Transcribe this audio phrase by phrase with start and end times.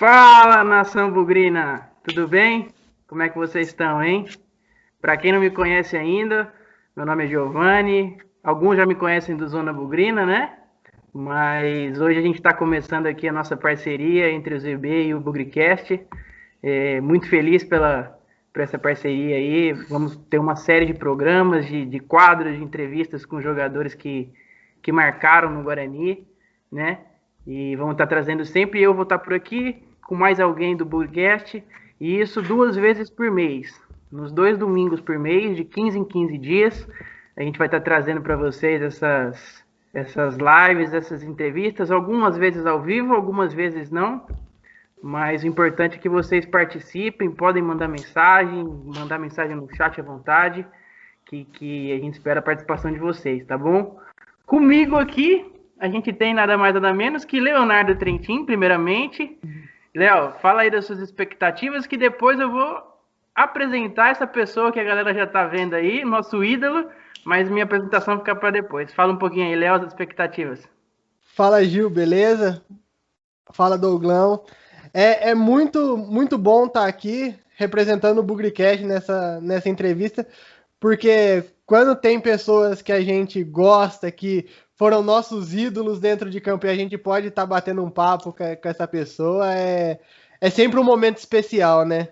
[0.00, 1.90] Fala, nação bugrina!
[2.02, 2.68] Tudo bem?
[3.06, 4.24] Como é que vocês estão, hein?
[4.98, 6.50] Para quem não me conhece ainda,
[6.96, 8.16] meu nome é Giovanni.
[8.42, 10.56] Alguns já me conhecem do Zona Bugrina, né?
[11.12, 15.20] Mas hoje a gente está começando aqui a nossa parceria entre o ZB e o
[15.20, 16.00] Bugricast.
[16.62, 18.18] É, muito feliz pela,
[18.54, 19.74] por essa parceria aí.
[19.90, 24.32] Vamos ter uma série de programas, de, de quadros, de entrevistas com jogadores que,
[24.80, 26.26] que marcaram no Guarani,
[26.72, 27.00] né?
[27.46, 30.76] E vamos estar tá trazendo sempre, eu vou estar tá por aqui, com mais alguém
[30.76, 31.62] do Burgast,
[32.00, 33.80] e isso duas vezes por mês.
[34.10, 36.88] Nos dois domingos por mês, de 15 em 15 dias,
[37.36, 42.82] a gente vai estar trazendo para vocês essas, essas lives, essas entrevistas, algumas vezes ao
[42.82, 44.26] vivo, algumas vezes não.
[45.00, 50.02] Mas o importante é que vocês participem, podem mandar mensagem, mandar mensagem no chat à
[50.02, 50.66] vontade,
[51.24, 53.96] que, que a gente espera a participação de vocês, tá bom?
[54.44, 55.46] Comigo aqui,
[55.78, 59.38] a gente tem nada mais nada menos que Leonardo Trentin, primeiramente.
[59.94, 62.82] Léo, fala aí das suas expectativas, que depois eu vou
[63.34, 66.88] apresentar essa pessoa que a galera já tá vendo aí, nosso ídolo,
[67.24, 68.92] mas minha apresentação fica para depois.
[68.92, 70.68] Fala um pouquinho aí, Léo, as expectativas.
[71.34, 72.62] Fala, Gil, beleza?
[73.52, 74.44] Fala, Douglão.
[74.92, 80.26] É, é muito, muito bom estar tá aqui representando o Bugricast nessa, nessa entrevista,
[80.78, 84.48] porque quando tem pessoas que a gente gosta, que
[84.80, 88.32] foram nossos ídolos dentro de campo e a gente pode estar tá batendo um papo
[88.32, 90.00] com, essa pessoa, é,
[90.40, 92.08] é sempre um momento especial, né?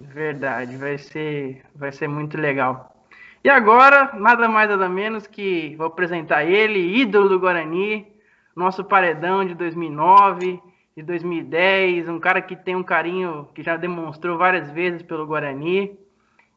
[0.00, 3.04] Verdade, vai ser, vai ser muito legal.
[3.42, 8.06] E agora, nada mais nada menos que vou apresentar ele, ídolo do Guarani,
[8.54, 10.62] nosso paredão de 2009,
[10.96, 15.98] de 2010, um cara que tem um carinho que já demonstrou várias vezes pelo Guarani.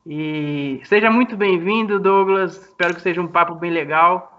[0.06, 2.56] E seja muito bem-vindo, Douglas.
[2.56, 4.32] Espero que seja um papo bem legal.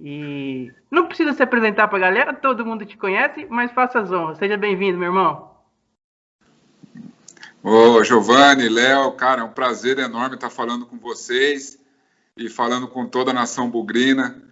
[0.00, 4.10] E não precisa se apresentar para a galera, todo mundo te conhece, mas faça as
[4.10, 4.38] honras.
[4.38, 5.50] Seja bem-vindo, meu irmão.
[7.62, 11.78] Ô, Giovanni, Léo, cara, é um prazer enorme estar falando com vocês
[12.34, 14.42] e falando com toda a nação bugrina.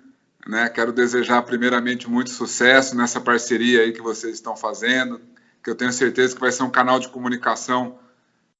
[0.47, 0.69] Né?
[0.69, 5.19] Quero desejar primeiramente muito sucesso nessa parceria aí que vocês estão fazendo,
[5.65, 7.99] que eu tenho certeza que vai ser um canal de comunicação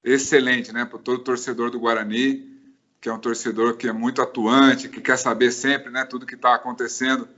[0.03, 2.58] excelente, né, para todo torcedor do Guarani
[3.01, 6.35] que é um torcedor que é muito atuante, que quer saber sempre né, tudo que
[6.35, 7.29] está acontecendo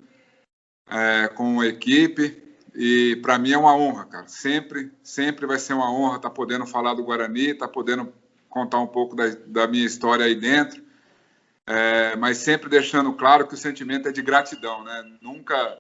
[0.89, 2.43] é, com a equipe.
[2.75, 4.29] E para mim é uma honra, cara.
[4.29, 8.13] Sempre, sempre vai ser uma honra estar tá podendo falar do Guarani, estar tá podendo
[8.49, 10.83] contar um pouco da, da minha história aí dentro.
[11.67, 15.19] É, mas sempre deixando claro que o sentimento é de gratidão, né?
[15.21, 15.79] Nunca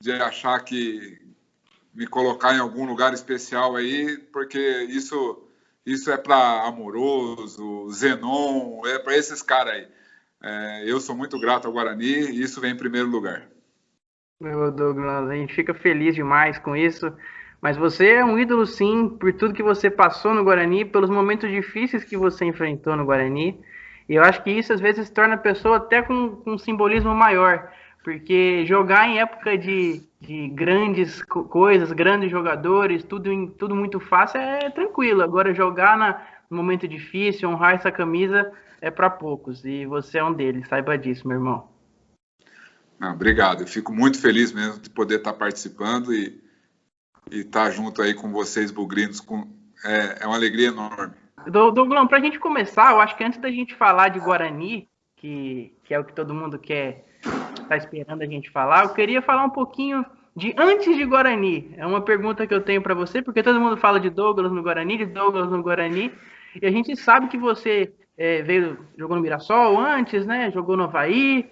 [0.00, 1.20] de achar que
[1.94, 4.58] me colocar em algum lugar especial aí, porque
[4.88, 5.41] isso
[5.84, 9.88] isso é para Amoroso, Zenon, é para esses caras aí.
[10.42, 13.48] É, eu sou muito grato ao Guarani e isso vem em primeiro lugar.
[14.40, 17.12] Meu Douglas, a gente fica feliz demais com isso.
[17.60, 21.48] Mas você é um ídolo, sim, por tudo que você passou no Guarani, pelos momentos
[21.48, 23.60] difíceis que você enfrentou no Guarani.
[24.08, 27.14] E eu acho que isso às vezes torna a pessoa até com, com um simbolismo
[27.14, 27.72] maior.
[28.02, 34.70] Porque jogar em época de, de grandes coisas, grandes jogadores, tudo, tudo muito fácil é
[34.70, 35.22] tranquilo.
[35.22, 36.20] Agora, jogar na,
[36.50, 39.64] no momento difícil, honrar essa camisa é para poucos.
[39.64, 41.68] E você é um deles, saiba disso, meu irmão.
[42.98, 43.62] Não, obrigado.
[43.62, 46.42] Eu fico muito feliz mesmo de poder estar participando e,
[47.30, 49.20] e estar junto aí com vocês, bugrinos.
[49.20, 49.48] Com,
[49.84, 51.14] é, é uma alegria enorme.
[51.46, 55.76] Douglão, para a gente começar, eu acho que antes da gente falar de Guarani, que,
[55.84, 59.44] que é o que todo mundo quer está esperando a gente falar, eu queria falar
[59.44, 60.04] um pouquinho
[60.36, 61.74] de antes de Guarani.
[61.76, 64.62] É uma pergunta que eu tenho para você, porque todo mundo fala de Douglas no
[64.62, 66.12] Guarani, de Douglas no Guarani,
[66.60, 70.50] e a gente sabe que você é, veio, jogou no Mirassol antes, né?
[70.50, 71.48] Jogou no Havaí.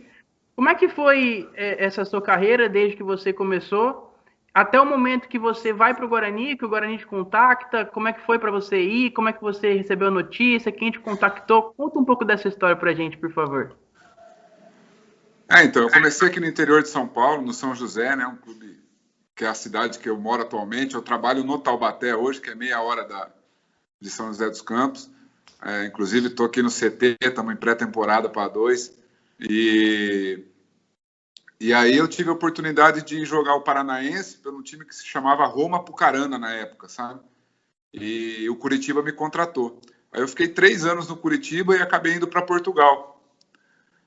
[0.55, 4.15] Como é que foi é, essa sua carreira desde que você começou
[4.53, 7.85] até o momento que você vai para o Guarani, que o Guarani te contacta?
[7.85, 9.11] Como é que foi para você ir?
[9.13, 10.73] Como é que você recebeu a notícia?
[10.73, 11.73] Quem te contactou?
[11.77, 13.75] Conta um pouco dessa história para a gente, por favor.
[15.51, 18.37] É, então, eu comecei aqui no interior de São Paulo, no São José, né, um
[18.37, 18.79] clube
[19.35, 20.95] que é a cidade que eu moro atualmente.
[20.95, 23.29] Eu trabalho no Taubaté hoje, que é meia hora da,
[24.01, 25.11] de São José dos Campos.
[25.61, 28.97] É, inclusive, estou aqui no CT, estamos em pré-temporada para dois.
[29.41, 30.45] E,
[31.59, 35.47] e aí eu tive a oportunidade de jogar o Paranaense pelo time que se chamava
[35.47, 37.21] Roma Pucarana na época, sabe?
[37.93, 39.81] E o Curitiba me contratou.
[40.13, 43.20] Aí eu fiquei três anos no Curitiba e acabei indo para Portugal.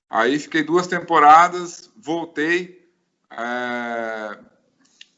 [0.10, 2.88] Aí fiquei duas temporadas, voltei,
[3.32, 4.38] é,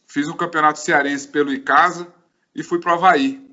[0.07, 2.07] fiz o campeonato cearense pelo Icasa
[2.53, 3.45] e fui para o Havaí.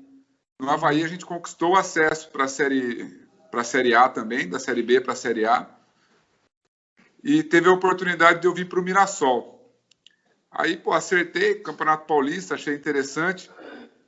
[0.59, 4.59] No Havaí a gente conquistou o acesso para a série, a série A também, da
[4.59, 5.69] Série B para a Série A.
[7.23, 9.53] E teve a oportunidade de eu vir para o Mirassol.
[10.49, 13.49] Aí, pô, acertei, Campeonato Paulista, achei interessante.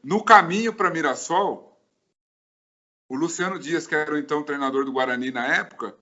[0.04, 1.76] No caminho para Mirassol,
[3.10, 5.96] o Luciano Dias, que era o então treinador do Guarani na época,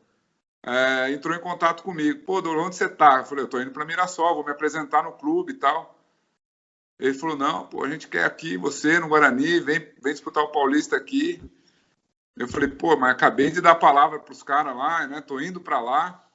[0.66, 2.24] é, entrou em contato comigo.
[2.26, 3.18] Pô, Douglas, onde você tá?
[3.18, 6.00] Eu falei, eu tô indo para Mirassol, vou me apresentar no clube e tal.
[6.98, 10.52] Ele falou, não, pô, a gente quer aqui você no Guarani, vem, vem disputar o
[10.52, 11.42] Paulista aqui.
[12.38, 15.22] Eu falei, pô, mas acabei de dar a palavra para os caras lá, né?
[15.22, 16.26] Tô indo para lá.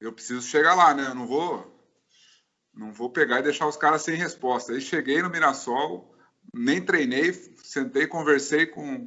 [0.00, 1.06] Eu preciso chegar lá, né?
[1.08, 1.74] Eu não vou
[2.76, 4.72] não vou pegar e deixar os caras sem resposta.
[4.72, 6.14] Aí cheguei no Mirassol,
[6.52, 9.06] nem treinei, sentei, conversei com,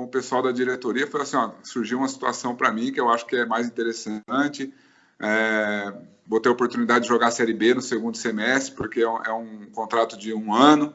[0.00, 3.10] com o pessoal da diretoria, falei assim, ó, surgiu uma situação para mim que eu
[3.10, 4.72] acho que é mais interessante.
[5.20, 5.92] É,
[6.26, 9.22] vou ter a oportunidade de jogar a Série B no segundo semestre, porque é um,
[9.22, 10.94] é um contrato de um ano.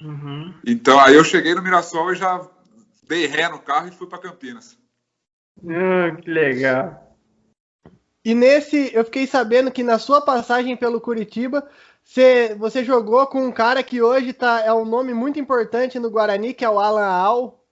[0.00, 0.54] Uhum.
[0.66, 2.48] Então, aí eu cheguei no Mirassol e já
[3.06, 4.78] dei ré no carro e fui para Campinas.
[5.68, 7.14] Ah, que legal.
[8.24, 11.68] E nesse, eu fiquei sabendo que na sua passagem pelo Curitiba,
[12.02, 16.10] você, você jogou com um cara que hoje tá, é um nome muito importante no
[16.10, 17.65] Guarani, que é o Alan Al.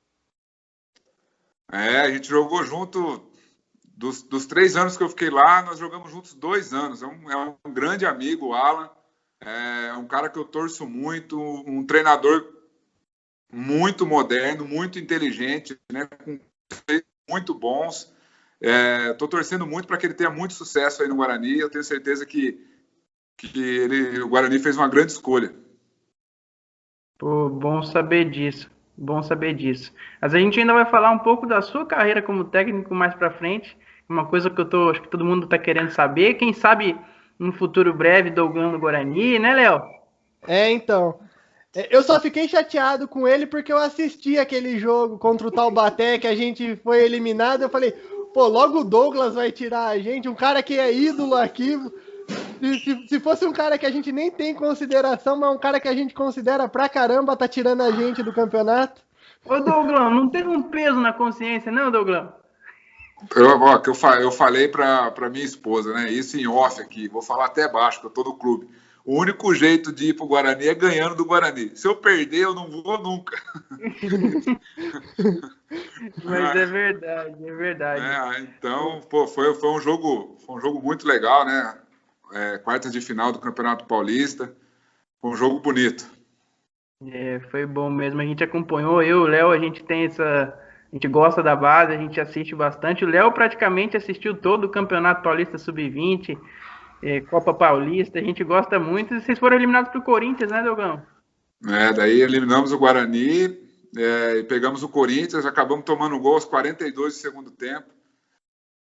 [1.73, 3.23] É, a gente jogou junto
[3.97, 7.03] dos, dos, três anos que eu fiquei lá, nós jogamos juntos dois anos.
[7.03, 8.91] É um, é um grande amigo, o Alan.
[9.41, 12.53] É um cara que eu torço muito, um treinador
[13.53, 16.39] muito moderno, muito inteligente, né, com
[17.29, 18.13] muito bons.
[18.61, 21.59] Estou é, torcendo muito para que ele tenha muito sucesso aí no Guarani.
[21.59, 22.67] Eu tenho certeza que,
[23.37, 25.55] que ele, o Guarani fez uma grande escolha.
[27.19, 28.74] Pô, bom saber disso.
[28.97, 29.93] Bom saber disso.
[30.21, 33.31] Mas a gente ainda vai falar um pouco da sua carreira como técnico mais para
[33.31, 33.77] frente.
[34.09, 36.35] Uma coisa que eu tô, acho que todo mundo está querendo saber.
[36.35, 36.97] Quem sabe
[37.39, 39.83] no futuro breve Douglas no Guarani, né, Léo?
[40.47, 41.19] É, então.
[41.75, 46.19] É, eu só fiquei chateado com ele porque eu assisti aquele jogo contra o Taubaté
[46.19, 47.63] que a gente foi eliminado.
[47.63, 47.93] Eu falei,
[48.35, 51.79] Pô, logo o Douglas vai tirar a gente, um cara que é ídolo aqui.
[52.61, 55.79] Se, se, se, fosse um cara que a gente nem tem consideração, mas um cara
[55.79, 59.03] que a gente considera pra caramba, tá tirando a gente do campeonato.
[59.45, 62.29] Ô, Douglas, não teve um peso na consciência, não, Douglas?
[63.37, 66.11] Eu, ó, que eu, eu falei pra, pra minha esposa, né?
[66.11, 68.69] Isso em off aqui, vou falar até baixo, eu tô no clube.
[69.05, 71.77] O único jeito de ir pro Guarani é ganhando do Guarani.
[71.77, 73.39] Se eu perder, eu não vou nunca.
[76.25, 78.01] Mas é verdade, é verdade.
[78.01, 81.77] É, então, pô, foi, foi, um jogo, foi um jogo muito legal, né?
[82.33, 84.55] É, quartas de final do Campeonato Paulista.
[85.21, 86.11] Foi um jogo bonito.
[87.07, 88.21] É, foi bom mesmo.
[88.21, 90.25] A gente acompanhou, eu, o Léo, a gente tem essa.
[90.93, 93.05] A gente gosta da base, a gente assiste bastante.
[93.05, 96.39] O Léo praticamente assistiu todo o Campeonato Paulista Sub-20
[97.05, 99.21] é, Copa Paulista, a gente gosta muito.
[99.21, 101.03] Vocês foram eliminados para o Corinthians, né, Dogão?
[101.69, 103.59] É, daí eliminamos o Guarani
[103.95, 107.89] é, e pegamos o Corinthians, acabamos tomando gol aos 42 do segundo tempo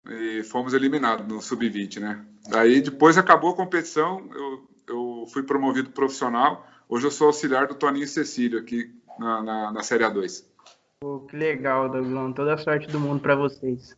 [0.10, 2.24] e fomos eliminados no Sub-20, né?
[2.50, 6.66] Daí depois acabou a competição, eu, eu fui promovido profissional.
[6.88, 10.46] Hoje eu sou auxiliar do Toninho Cecílio aqui na, na, na Série A2.
[11.00, 12.32] Pô, que legal, Douglão.
[12.32, 13.98] Toda a sorte do mundo para vocês.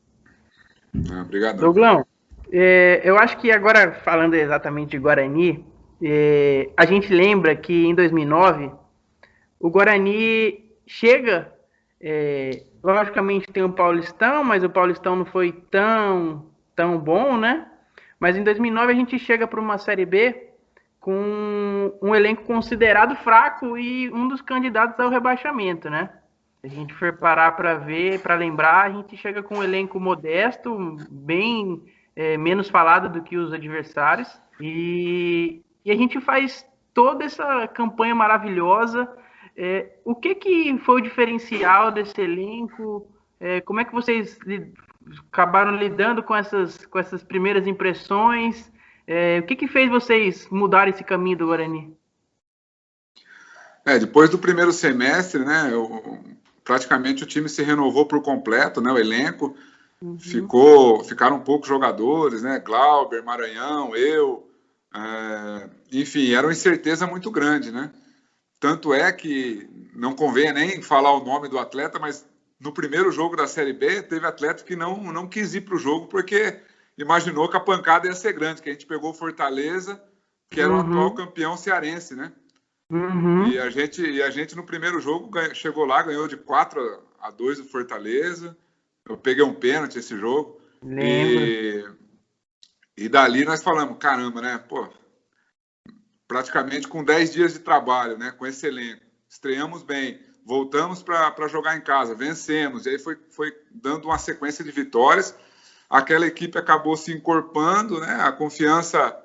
[1.11, 1.59] Ah, obrigado.
[1.59, 2.05] Douglão,
[2.51, 5.65] é, eu acho que agora, falando exatamente de Guarani,
[6.01, 8.71] é, a gente lembra que em 2009
[9.59, 11.51] o Guarani chega,
[11.99, 17.67] é, logicamente tem o Paulistão, mas o Paulistão não foi tão, tão bom, né?
[18.19, 20.49] Mas em 2009 a gente chega para uma Série B
[20.99, 26.09] com um elenco considerado fraco e um dos candidatos ao rebaixamento, né?
[26.61, 29.99] Se a gente for parar para ver, para lembrar, a gente chega com um elenco
[29.99, 31.81] modesto, bem
[32.15, 34.41] é, menos falado do que os adversários.
[34.59, 39.07] E, e, a gente faz toda essa campanha maravilhosa.
[39.59, 43.11] É, o que, que foi o diferencial desse elenco?
[43.39, 44.71] É, como é que vocês li,
[45.31, 48.71] acabaram lidando com essas, com essas primeiras impressões?
[49.07, 51.97] É, o que, que fez vocês mudar esse caminho do Guarani?
[53.83, 56.19] É, depois do primeiro semestre, né, eu,
[56.63, 59.55] praticamente o time se renovou por completo, né, o elenco.
[59.99, 60.19] Uhum.
[60.19, 62.59] Ficou, ficaram poucos jogadores, né?
[62.59, 64.47] Glauber, Maranhão, eu,
[64.93, 67.89] é, enfim, era uma incerteza muito grande, né?
[68.59, 72.25] Tanto é que não convém nem falar o nome do atleta, mas
[72.59, 75.79] no primeiro jogo da Série B teve atleta que não, não quis ir para o
[75.79, 76.59] jogo porque
[76.97, 80.01] imaginou que a pancada ia ser grande, que a gente pegou Fortaleza,
[80.49, 80.81] que era o uhum.
[80.81, 82.31] atual campeão cearense, né?
[82.89, 83.47] Uhum.
[83.47, 87.29] E, a gente, e a gente no primeiro jogo chegou lá, ganhou de 4 a
[87.29, 88.57] 2 do Fortaleza.
[89.07, 90.59] Eu peguei um pênalti esse jogo.
[90.83, 91.85] E,
[92.95, 94.57] e dali nós falamos, caramba, né?
[94.57, 94.87] Pô,
[96.27, 98.31] praticamente com 10 dias de trabalho, né?
[98.31, 99.01] Com esse elenco.
[99.29, 102.85] Estreamos bem, voltamos para jogar em casa, vencemos.
[102.85, 105.35] E aí foi, foi dando uma sequência de vitórias.
[105.89, 108.21] Aquela equipe acabou se encorpando, né?
[108.21, 109.15] A confiança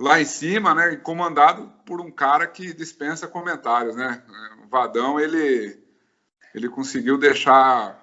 [0.00, 4.22] lá em cima, né, comandado por um cara que dispensa comentários, né?
[4.64, 5.78] O Vadão, ele,
[6.54, 8.00] ele conseguiu deixar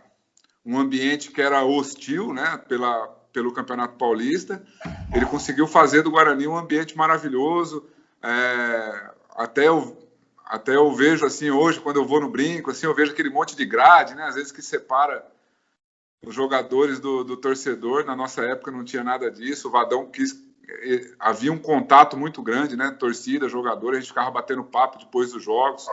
[0.63, 4.63] um ambiente que era hostil, né, pela, pelo Campeonato Paulista.
[5.13, 7.87] Ele conseguiu fazer do Guarani um ambiente maravilhoso.
[8.27, 9.97] É, até eu,
[10.45, 13.55] até eu vejo assim hoje, quando eu vou no brinco, assim, eu vejo aquele monte
[13.55, 15.25] de grade, né, às vezes que separa
[16.25, 18.03] os jogadores do, do torcedor.
[18.03, 19.69] Na nossa época não tinha nada disso.
[19.69, 20.45] O Vadão quis
[21.17, 22.91] havia um contato muito grande, né?
[22.91, 25.87] Torcida, jogador, a gente ficava batendo papo depois dos jogos.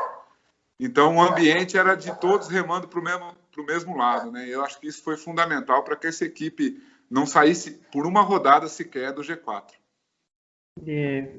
[0.81, 4.49] Então o ambiente era de todos remando para o mesmo, mesmo lado, né?
[4.49, 8.23] E eu acho que isso foi fundamental para que essa equipe não saísse por uma
[8.23, 9.71] rodada sequer do G4.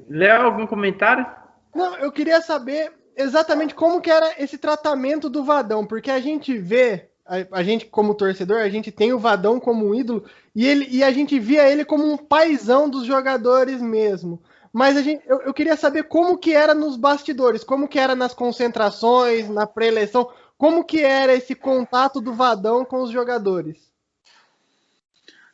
[0.08, 1.26] Léo, algum comentário?
[1.74, 6.56] Não, eu queria saber exatamente como que era esse tratamento do Vadão, porque a gente
[6.56, 10.24] vê a, a, gente, como torcedor, a gente tem o Vadão como um ídolo
[10.54, 14.40] e, ele, e a gente via ele como um paizão dos jogadores mesmo.
[14.72, 18.34] Mas gente, eu, eu queria saber como que era nos bastidores, como que era nas
[18.34, 23.85] concentrações, na pré-eleição, como que era esse contato do Vadão com os jogadores.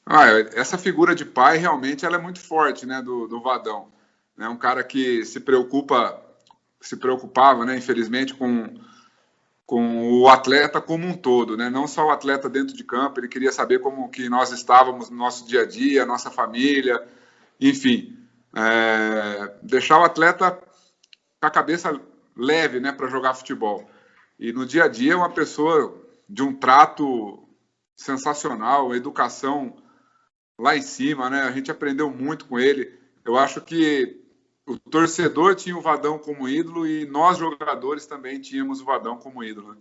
[0.04, 3.92] Ah, essa figura de pai realmente ela é muito forte, né, do, do Vadão.
[4.38, 6.20] É um cara que se preocupa,
[6.80, 8.74] se preocupava, né, infelizmente, com
[9.64, 11.70] com o atleta como um todo, né?
[11.70, 15.16] Não só o atleta dentro de campo, ele queria saber como que nós estávamos no
[15.16, 17.02] nosso dia a dia, nossa família,
[17.58, 18.18] enfim,
[18.54, 21.98] é, deixar o atleta com a cabeça
[22.36, 23.88] leve, né, para jogar futebol.
[24.38, 27.42] E no dia a dia uma pessoa de um trato
[27.96, 29.81] sensacional, educação
[30.58, 31.42] lá em cima, né?
[31.42, 32.92] A gente aprendeu muito com ele.
[33.24, 34.20] Eu acho que
[34.66, 39.42] o torcedor tinha o Vadão como ídolo e nós jogadores também tínhamos o Vadão como
[39.42, 39.76] ídolo.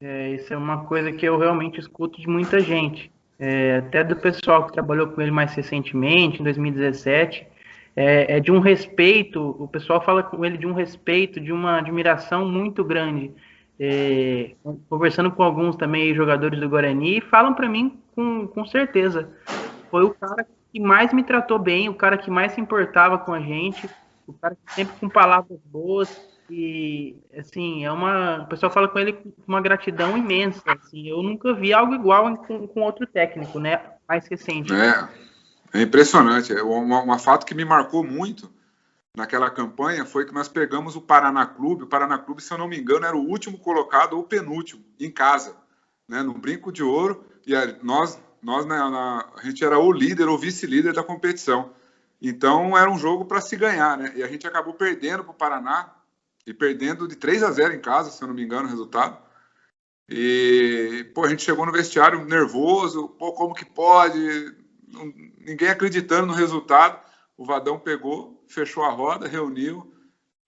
[0.00, 4.16] É, isso é uma coisa que eu realmente escuto de muita gente, é, até do
[4.16, 7.46] pessoal que trabalhou com ele mais recentemente, em 2017,
[7.94, 11.78] é, é, de um respeito, o pessoal fala com ele de um respeito, de uma
[11.78, 13.32] admiração muito grande.
[13.84, 14.54] É,
[14.88, 19.28] conversando com alguns também jogadores do Guarani, falam para mim com, com certeza,
[19.90, 23.34] foi o cara que mais me tratou bem, o cara que mais se importava com
[23.34, 23.90] a gente,
[24.24, 26.16] o cara que sempre com palavras boas
[26.48, 31.20] e assim, é uma, o pessoal fala com ele com uma gratidão imensa, assim, eu
[31.20, 34.72] nunca vi algo igual com, com outro técnico, né, mais recente.
[34.72, 35.08] É,
[35.74, 38.48] é impressionante, é um, um fato que me marcou muito
[39.16, 42.68] naquela campanha foi que nós pegamos o Paraná Clube, o Paraná Clube, se eu não
[42.68, 45.56] me engano, era o último colocado ou penúltimo em casa,
[46.08, 50.28] né, no Brinco de Ouro, e nós nós na, na, a gente era o líder
[50.28, 51.72] ou vice-líder da competição.
[52.20, 54.12] Então era um jogo para se ganhar, né?
[54.16, 55.94] E a gente acabou perdendo para o Paraná
[56.44, 59.16] e perdendo de 3 a 0 em casa, se eu não me engano, o resultado.
[60.08, 64.56] E pô, a gente chegou no vestiário nervoso, pô, como que pode?
[65.38, 67.00] Ninguém acreditando no resultado.
[67.36, 69.92] O Vadão pegou, fechou a roda, reuniu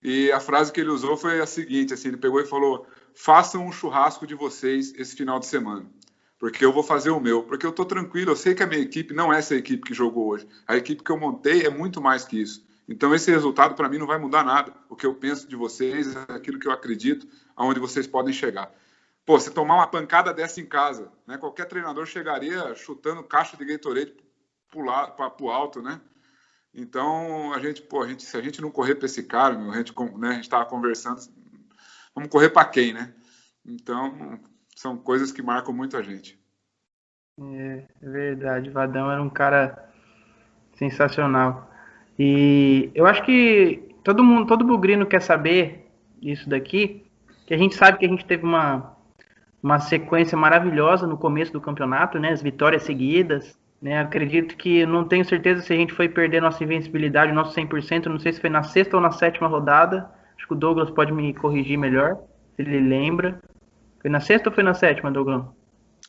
[0.01, 3.65] e a frase que ele usou foi a seguinte: assim, ele pegou e falou: "Façam
[3.65, 5.89] um churrasco de vocês esse final de semana"
[6.37, 8.81] porque eu vou fazer o meu, porque eu estou tranquilo, eu sei que a minha
[8.81, 10.47] equipe não é essa equipe que jogou hoje.
[10.67, 12.65] A equipe que eu montei é muito mais que isso.
[12.87, 14.73] Então esse resultado para mim não vai mudar nada.
[14.89, 18.71] O que eu penso de vocês aquilo que eu acredito, aonde vocês podem chegar.
[19.25, 21.37] Pô, se tomar uma pancada dessa em casa, né?
[21.37, 24.13] Qualquer treinador chegaria chutando caixa de Gatorade
[24.69, 25.99] para o alto, né?
[26.75, 29.77] Então a gente, pô, a gente, se a gente não correr para esse cara, a
[29.77, 31.21] gente, né, estava conversando,
[32.13, 33.13] vamos correr para quem, né?
[33.65, 34.39] Então
[34.75, 36.37] são coisas que marcam muito a gente.
[37.39, 38.69] É, é verdade.
[38.69, 39.89] Vadão era um cara
[40.73, 41.71] sensacional.
[42.19, 45.89] E eu acho que todo mundo, todo bugrino quer saber
[46.21, 47.05] isso daqui,
[47.45, 48.97] que a gente sabe que a gente teve uma,
[49.63, 52.31] uma sequência maravilhosa no começo do campeonato, né?
[52.31, 53.99] As vitórias seguidas, né?
[53.99, 58.17] Acredito que não tenho certeza se a gente foi perder nossa invencibilidade, nosso 100%, não
[58.17, 60.09] sei se foi na sexta ou na sétima rodada.
[60.35, 62.17] Acho que o Douglas pode me corrigir melhor,
[62.55, 63.39] se ele lembra.
[64.01, 65.45] Foi na sexta ou foi na sétima, Douglas?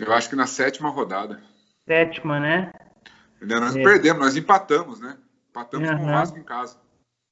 [0.00, 1.38] Eu acho que na sétima rodada.
[1.86, 2.72] Sétima, né?
[3.42, 3.82] Nós é.
[3.82, 5.18] perdemos, nós empatamos, né?
[5.50, 5.98] Empatamos uhum.
[5.98, 6.78] com o Vasco em casa.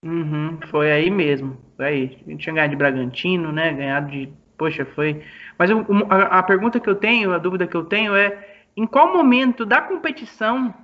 [0.05, 1.57] Uhum, foi aí mesmo.
[1.75, 2.23] Foi aí.
[2.27, 3.73] A gente tinha ganhado de Bragantino, né?
[3.73, 4.31] Ganhado de.
[4.59, 5.25] Poxa, foi.
[5.59, 8.87] Mas eu, a, a pergunta que eu tenho, a dúvida que eu tenho é: em
[8.87, 10.75] qual momento da competição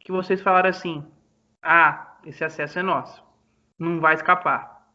[0.00, 1.04] que vocês falaram assim,
[1.62, 3.22] ah, esse acesso é nosso,
[3.78, 4.86] não vai escapar?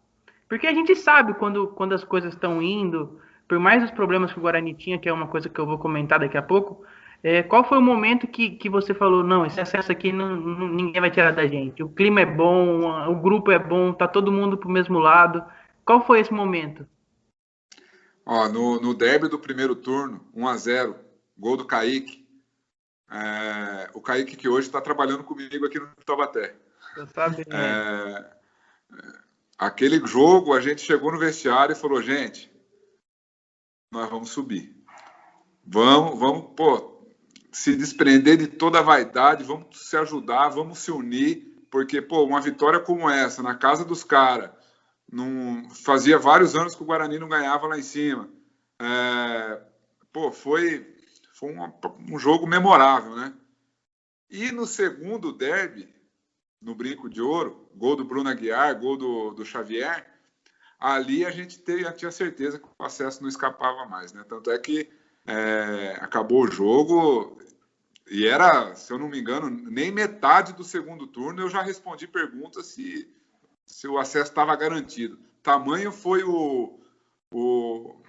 [0.48, 4.40] Porque a gente sabe quando, quando as coisas estão indo, por mais os problemas que
[4.40, 6.84] o Guarani tinha, que é uma coisa que eu vou comentar daqui a pouco,
[7.24, 10.68] é, qual foi o momento que, que você falou, não, esse acesso aqui não, não,
[10.68, 14.32] ninguém vai tirar da gente, o clima é bom, o grupo é bom, tá todo
[14.32, 15.44] mundo pro mesmo lado.
[15.86, 16.86] Qual foi esse momento?
[18.26, 20.96] Ó, no, no derby do primeiro turno, 1 a 0
[21.38, 22.21] gol do Kaique.
[23.12, 26.56] É, o Kaique que hoje está trabalhando comigo aqui no Taubaté.
[26.96, 27.46] Eu sabia.
[27.52, 28.32] É,
[29.58, 32.50] aquele jogo, a gente chegou no vestiário e falou, gente,
[33.92, 34.74] nós vamos subir.
[35.66, 37.06] Vamos, vamos, pô,
[37.52, 42.42] se desprender de toda a vaidade, vamos se ajudar, vamos se unir, porque, pô, uma
[42.42, 44.52] vitória como essa, na casa dos caras,
[45.84, 48.30] fazia vários anos que o Guarani não ganhava lá em cima.
[48.80, 49.62] É,
[50.12, 50.91] pô, foi,
[51.42, 51.56] foi
[52.08, 53.34] um, jogo memorável, né?
[54.30, 55.92] E no segundo derby,
[56.62, 60.08] no Brinco de Ouro, gol do Bruno Aguiar, gol do, do Xavier,
[60.80, 64.24] ali a gente teve, tinha certeza que o acesso não escapava mais, né?
[64.30, 64.88] Tanto é que
[65.26, 67.42] é, acabou o jogo
[68.08, 72.08] e era, se eu não me engano, nem metade do segundo turno eu já respondi
[72.08, 73.12] perguntas se,
[73.66, 75.18] se o acesso estava garantido.
[75.42, 76.80] Tamanho foi o,
[77.34, 78.01] o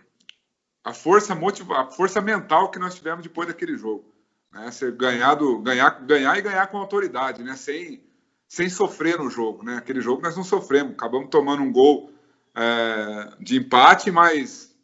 [0.85, 4.05] a força motiva, a força mental que nós tivemos depois daquele jogo,
[4.53, 4.71] né?
[4.71, 7.57] Ser ganhado, ganhar, ganhar e ganhar com autoridade, né?
[7.57, 8.03] Sem
[8.49, 9.77] sem sofrer no jogo, né?
[9.77, 12.13] Aquele jogo nós não sofremos, acabamos tomando um gol
[12.55, 14.77] é, de empate, mas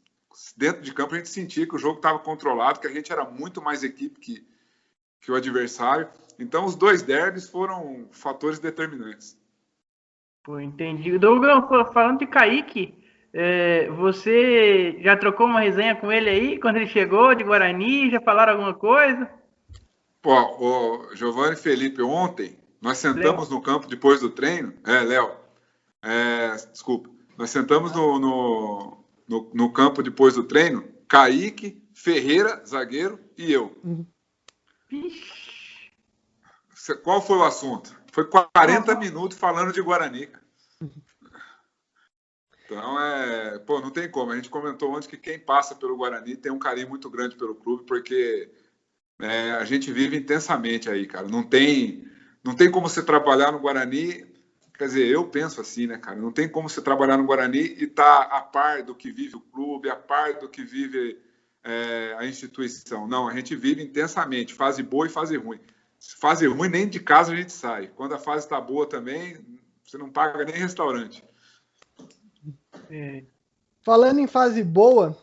[0.57, 3.25] dentro de campo a gente sentia que o jogo estava controlado, que a gente era
[3.25, 4.47] muito mais equipe que,
[5.21, 6.09] que o adversário.
[6.39, 9.37] Então os dois derbys foram fatores determinantes.
[10.43, 11.19] Pô, entendi.
[11.19, 12.95] Douglas, falando de Kaique,
[13.33, 18.11] é, você já trocou uma resenha com ele aí quando ele chegou de Guarani?
[18.11, 19.29] Já falaram alguma coisa?
[20.23, 23.59] Pô, o Giovanni Felipe ontem nós sentamos Léo.
[23.59, 24.75] no campo depois do treino.
[24.85, 25.31] É, Léo.
[26.03, 27.11] É, desculpa.
[27.37, 30.85] Nós sentamos no, no, no, no, campo depois do treino.
[31.09, 33.77] Kaique, Ferreira, zagueiro, e eu.
[33.85, 34.07] Uhum.
[37.03, 37.97] Qual foi o assunto?
[38.13, 38.99] Foi 40 uhum.
[38.99, 40.29] minutos falando de Guarani.
[42.69, 44.31] Então, é, pô, não tem como.
[44.31, 47.55] A gente comentou antes que quem passa pelo Guarani tem um carinho muito grande pelo
[47.55, 48.51] clube, porque
[49.19, 51.27] é, a gente vive intensamente aí, cara.
[51.27, 52.07] Não tem
[52.45, 54.27] não tem como você trabalhar no Guarani,
[54.77, 56.17] quer dizer, eu penso assim, né, cara?
[56.17, 59.37] Não tem como você trabalhar no Guarani e estar tá a par do que vive
[59.37, 61.19] o clube, a par do que vive
[61.65, 63.09] é, a instituição.
[63.09, 65.59] Não, a gente vive intensamente, fase boa e fase ruim.
[66.19, 67.89] Fase ruim, nem de casa a gente sai.
[67.89, 69.39] Quando a fase está boa também,
[69.83, 71.25] você não paga nem restaurante.
[73.83, 75.17] Falando em fase boa,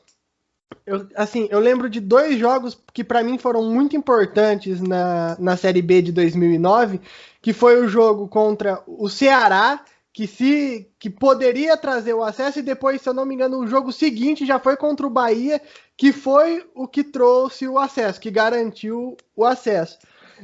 [0.86, 5.58] eu, assim, eu lembro de dois jogos que para mim foram muito importantes na, na
[5.58, 7.02] Série B de 2009,
[7.42, 12.64] que foi o jogo contra o Ceará, que se que poderia trazer o acesso e
[12.64, 15.62] depois, se eu não me engano, o jogo seguinte já foi contra o Bahia,
[15.98, 19.98] que foi o que trouxe o acesso, que garantiu o acesso.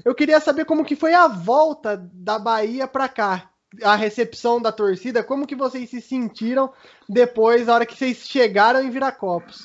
[0.04, 3.51] Eu queria saber como que foi a volta da Bahia para cá,
[3.82, 6.74] a recepção da torcida, como que vocês se sentiram
[7.08, 9.62] depois, na hora que vocês chegaram em Viracopos?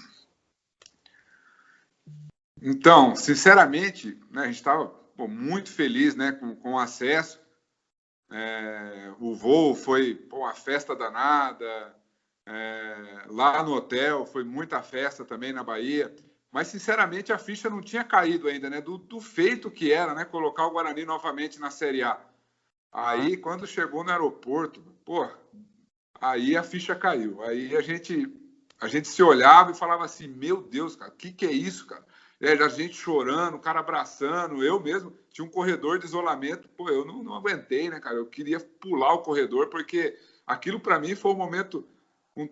[2.62, 7.40] Então, sinceramente, né, a gente estava muito feliz né, com, com o acesso.
[8.31, 11.95] É, o voo foi pô, uma festa danada.
[12.45, 16.14] É, lá no hotel foi muita festa também na Bahia.
[16.51, 18.81] Mas, sinceramente, a ficha não tinha caído ainda, né?
[18.81, 20.25] Do, do feito que era, né?
[20.25, 22.19] Colocar o Guarani novamente na Série A.
[22.96, 25.28] Aí, quando chegou no aeroporto, pô,
[26.20, 27.42] aí a ficha caiu.
[27.42, 28.26] Aí a gente,
[28.80, 31.87] a gente se olhava e falava assim: Meu Deus, cara, o que, que é isso,
[31.87, 32.06] cara?
[32.40, 34.62] é, a gente chorando, o cara abraçando.
[34.62, 38.16] Eu mesmo tinha um corredor de isolamento, pô, eu não, não aguentei, né, cara?
[38.16, 41.87] Eu queria pular o corredor, porque aquilo para mim foi o momento.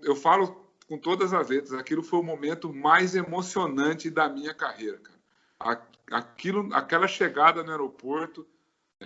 [0.02, 4.98] Eu falo com todas as letras, aquilo foi o momento mais emocionante da minha carreira,
[4.98, 5.84] cara.
[6.10, 8.46] Aquilo, aquela chegada no aeroporto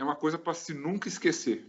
[0.03, 1.67] é uma coisa para se nunca esquecer.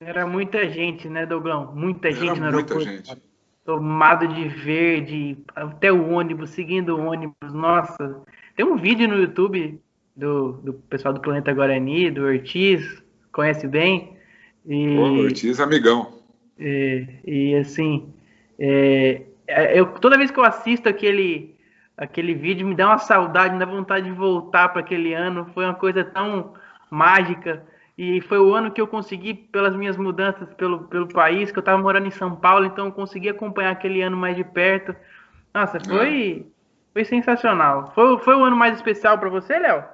[0.00, 1.74] Era muita gente, né, Dougão?
[1.74, 2.74] Muita gente Era no aeroporto.
[2.74, 3.22] Muita gente
[3.64, 7.52] tomado de verde, até o ônibus, seguindo o ônibus.
[7.52, 8.22] Nossa,
[8.54, 9.80] tem um vídeo no YouTube
[10.14, 14.16] do, do pessoal do Planeta Guarani, do Ortiz, conhece bem.
[14.66, 16.12] E, Ô, Ortiz, amigão.
[16.58, 18.12] E, e assim,
[18.58, 21.56] é, é, eu, toda vez que eu assisto aquele,
[21.96, 25.46] aquele vídeo, me dá uma saudade, me dá vontade de voltar para aquele ano.
[25.54, 26.52] Foi uma coisa tão
[26.94, 27.62] mágica.
[27.96, 31.60] E foi o ano que eu consegui, pelas minhas mudanças pelo, pelo país, que eu
[31.60, 34.94] estava morando em São Paulo, então eu consegui acompanhar aquele ano mais de perto.
[35.52, 36.46] Nossa, foi,
[36.92, 37.92] foi sensacional.
[37.94, 39.84] Foi, foi o ano mais especial para você, Léo?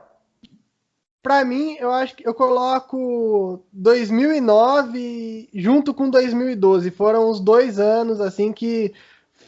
[1.22, 6.90] Para mim, eu acho que eu coloco 2009 junto com 2012.
[6.90, 8.94] Foram os dois anos assim que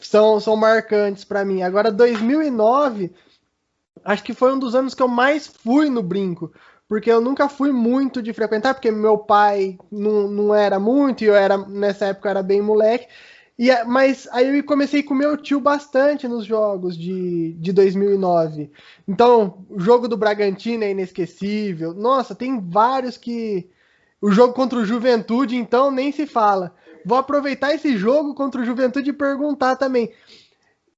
[0.03, 1.63] são, são marcantes para mim.
[1.63, 3.11] Agora, 2009,
[4.05, 6.53] acho que foi um dos anos que eu mais fui no brinco
[6.93, 11.27] porque eu nunca fui muito de frequentar, porque meu pai não, não era muito, e
[11.27, 13.09] eu era, nessa época, era bem moleque.
[13.59, 18.71] E, mas aí eu comecei com meu tio bastante nos jogos de, de 2009.
[19.09, 21.95] Então, o jogo do Bragantino é inesquecível.
[21.95, 23.71] Nossa, tem vários que,
[24.21, 26.75] O jogo contra o Juventude, então, nem se fala.
[27.07, 30.13] Vou aproveitar esse jogo contra o Juventude e perguntar também.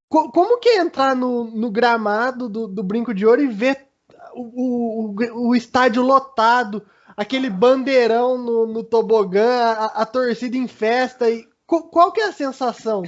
[0.08, 3.93] como que é entrar no, no gramado do, do, Brinco de Ouro e ver
[4.34, 6.84] o, o, o estádio lotado,
[7.16, 11.30] aquele bandeirão no, no tobogã, a, a, torcida em festa?
[11.30, 13.02] E, qual, qual que é a sensação?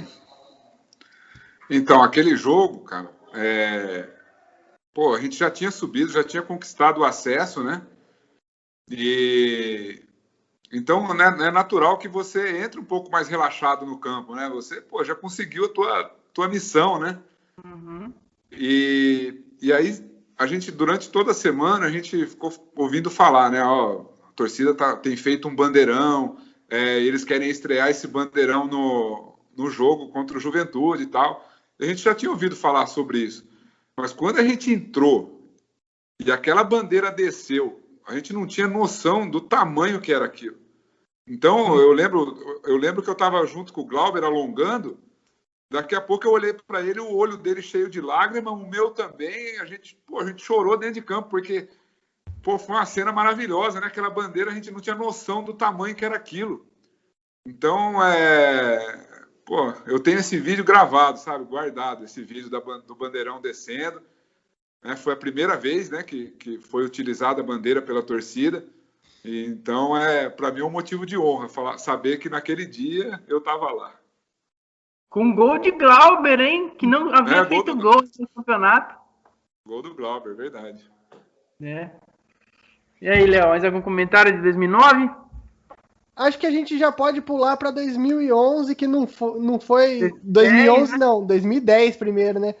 [1.69, 4.09] Então, aquele jogo, cara, é...
[4.93, 7.81] pô, a gente já tinha subido, já tinha conquistado o acesso, né?
[8.89, 10.01] E
[10.71, 14.49] então né, é natural que você entre um pouco mais relaxado no campo, né?
[14.49, 17.19] Você pô, já conseguiu a tua, tua missão, né?
[17.63, 18.13] Uhum.
[18.51, 19.93] E, e aí
[20.37, 23.63] a gente durante toda a semana a gente ficou ouvindo falar, né?
[23.63, 26.37] Ó, a torcida tá, tem feito um bandeirão,
[26.69, 31.47] é, eles querem estrear esse bandeirão no, no jogo contra o Juventude e tal.
[31.79, 33.47] A gente já tinha ouvido falar sobre isso,
[33.95, 35.53] mas quando a gente entrou
[36.19, 40.55] e aquela bandeira desceu a gente não tinha noção do tamanho que era aquilo.
[41.27, 44.97] Então, eu lembro, eu lembro que eu estava junto com o Glauber alongando.
[45.69, 48.91] Daqui a pouco eu olhei para ele, o olho dele cheio de lágrimas, o meu
[48.91, 49.59] também.
[49.59, 51.67] A gente, pô, a gente chorou dentro de campo porque
[52.41, 53.87] pô, foi uma cena maravilhosa, né?
[53.87, 56.65] Aquela bandeira a gente não tinha noção do tamanho que era aquilo.
[57.45, 63.41] Então, é, pô, eu tenho esse vídeo gravado, sabe, guardado, esse vídeo da, do bandeirão
[63.41, 64.01] descendo.
[64.81, 64.95] Né?
[64.95, 68.65] Foi a primeira vez né, que, que foi utilizada a bandeira pela torcida.
[69.23, 73.39] Então, é para mim é um motivo de honra falar, saber que naquele dia eu
[73.39, 73.93] estava lá.
[75.09, 76.71] Com gol de Glauber, hein?
[76.77, 78.95] Que não havia é, feito gol, gol no campeonato.
[79.65, 80.89] Gol do Glauber, verdade.
[81.61, 81.89] É.
[83.01, 85.09] E aí, Léo, mais algum comentário de 2009?
[86.15, 90.93] Acho que a gente já pode pular para 2011, que não foi, não foi 2011
[90.93, 90.97] né?
[90.97, 92.55] não, 2010 primeiro, né?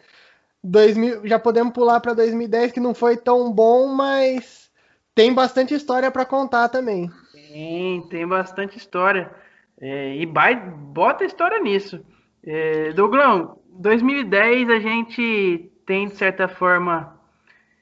[0.63, 4.69] 2000, já podemos pular para 2010, que não foi tão bom, mas
[5.15, 7.09] tem bastante história para contar também.
[7.31, 9.31] Tem, tem bastante história.
[9.79, 12.05] É, e vai, bota história nisso.
[12.49, 17.19] É, Douglão, 2010 a gente tem, de certa forma,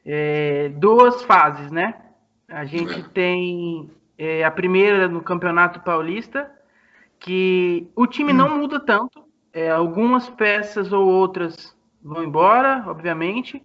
[0.03, 1.93] é, duas fases, né?
[2.49, 6.51] A gente tem é, a primeira no Campeonato Paulista,
[7.19, 8.37] que o time hum.
[8.37, 9.23] não muda tanto.
[9.53, 13.63] É, algumas peças ou outras vão embora, obviamente,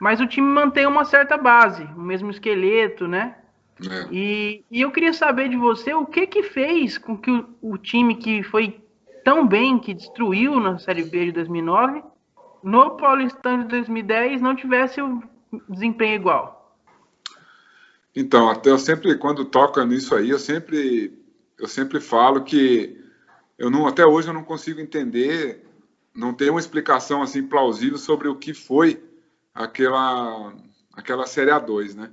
[0.00, 3.36] mas o time mantém uma certa base, o mesmo esqueleto, né?
[3.80, 4.08] É.
[4.12, 7.78] E, e, eu queria saber de você o que que fez com que o, o,
[7.78, 8.81] time que foi
[9.24, 12.02] tão bem, que destruiu na Série B de 2009,
[12.62, 15.22] no Paulistão de 2010 não tivesse o
[15.68, 16.76] desempenho igual.
[18.14, 21.18] Então, até eu sempre, quando toca nisso aí, eu sempre,
[21.58, 23.00] eu sempre falo que
[23.58, 25.64] eu não, até hoje eu não consigo entender
[26.14, 29.02] não tem uma explicação assim plausível sobre o que foi
[29.54, 30.52] aquela
[30.92, 32.10] aquela série A2, né?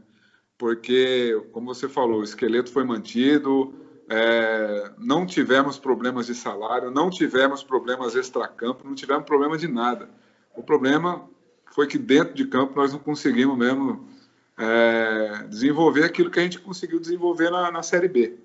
[0.57, 3.73] Porque, como você falou, o esqueleto foi mantido,
[4.09, 10.09] é, não tivemos problemas de salário, não tivemos problemas extracampo, não tivemos problema de nada.
[10.55, 11.29] O problema
[11.73, 14.09] foi que dentro de campo nós não conseguimos mesmo
[14.57, 18.35] é, desenvolver aquilo que a gente conseguiu desenvolver na, na Série B.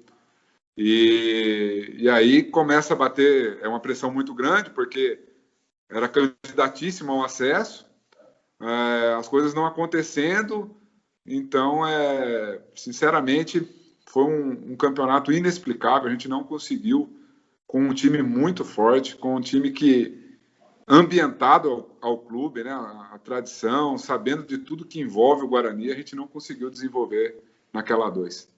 [0.77, 5.19] E, e aí começa a bater, é uma pressão muito grande, porque
[5.89, 7.87] era candidatíssimo ao acesso,
[8.61, 10.77] é, as coisas não acontecendo,
[11.27, 13.67] então, é, sinceramente,
[14.07, 17.09] foi um, um, campeonato inexplicável, a gente não conseguiu,
[17.67, 20.39] com um time muito forte, com um time que,
[20.87, 25.91] ambientado ao, ao clube, né, a, a, tradição, sabendo de tudo que envolve o Guarani,
[25.91, 28.49] a gente não conseguiu desenvolver naquela dois.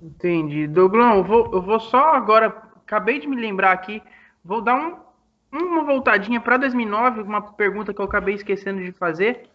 [0.00, 0.66] Entendi.
[0.66, 4.02] Douglão, eu vou, eu vou só agora, acabei de me lembrar aqui,
[4.44, 5.08] vou dar um
[5.50, 9.48] uma voltadinha para 2009, uma pergunta que eu acabei esquecendo de fazer.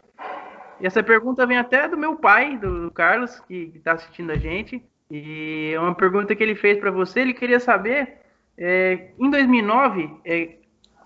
[0.80, 4.84] E essa pergunta vem até do meu pai, do Carlos, que está assistindo a gente.
[5.15, 7.19] E é uma pergunta que ele fez para você.
[7.19, 8.17] Ele queria saber,
[8.58, 10.56] é, em 2009, é,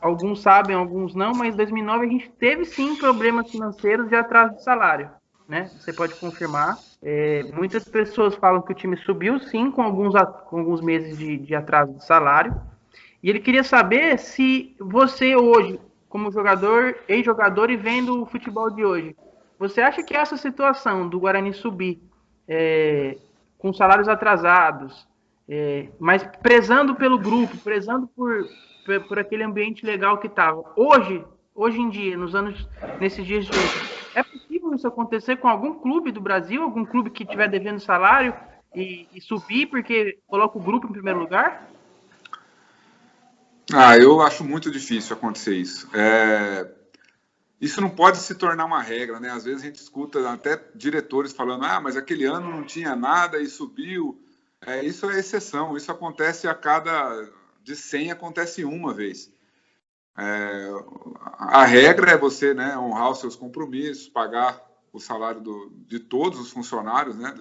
[0.02, 4.56] alguns sabem, alguns não, mas em 2009 a gente teve sim problemas financeiros de atraso
[4.56, 5.10] de salário.
[5.46, 5.70] Né?
[5.78, 6.78] Você pode confirmar.
[7.04, 10.14] É, muitas pessoas falam que o time subiu sim com alguns,
[10.46, 12.56] com alguns meses de, de atraso de salário.
[13.22, 18.86] E ele queria saber se você hoje, como jogador, ex-jogador e vendo o futebol de
[18.86, 19.18] hoje,
[19.60, 22.02] você acha que essa situação do Guarani subir
[22.48, 23.18] é,
[23.58, 25.08] com salários atrasados,
[25.50, 28.48] é, mas prezando pelo grupo, prezando por,
[29.08, 31.24] por aquele ambiente legal que estava, hoje,
[31.56, 32.68] hoje em dia, nos anos,
[33.00, 37.10] nesses dias de hoje, é possível isso acontecer com algum clube do Brasil, algum clube
[37.10, 38.34] que estiver devendo salário
[38.76, 41.68] e, e subir porque coloca o grupo em primeiro lugar?
[43.74, 45.90] Ah, eu acho muito difícil acontecer isso.
[45.94, 46.77] É...
[47.60, 49.32] Isso não pode se tornar uma regra, né?
[49.32, 53.40] Às vezes a gente escuta até diretores falando: ah, mas aquele ano não tinha nada
[53.40, 54.22] e subiu.
[54.62, 57.30] É, isso é exceção, isso acontece a cada
[57.68, 59.32] de 100 acontece uma vez.
[60.18, 60.70] É,
[61.38, 66.40] a regra é você né, honrar os seus compromissos, pagar o salário do, de todos
[66.40, 67.36] os funcionários, né,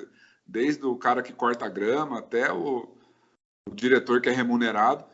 [0.46, 2.88] desde o cara que corta a grama até o,
[3.66, 5.04] o diretor que é remunerado,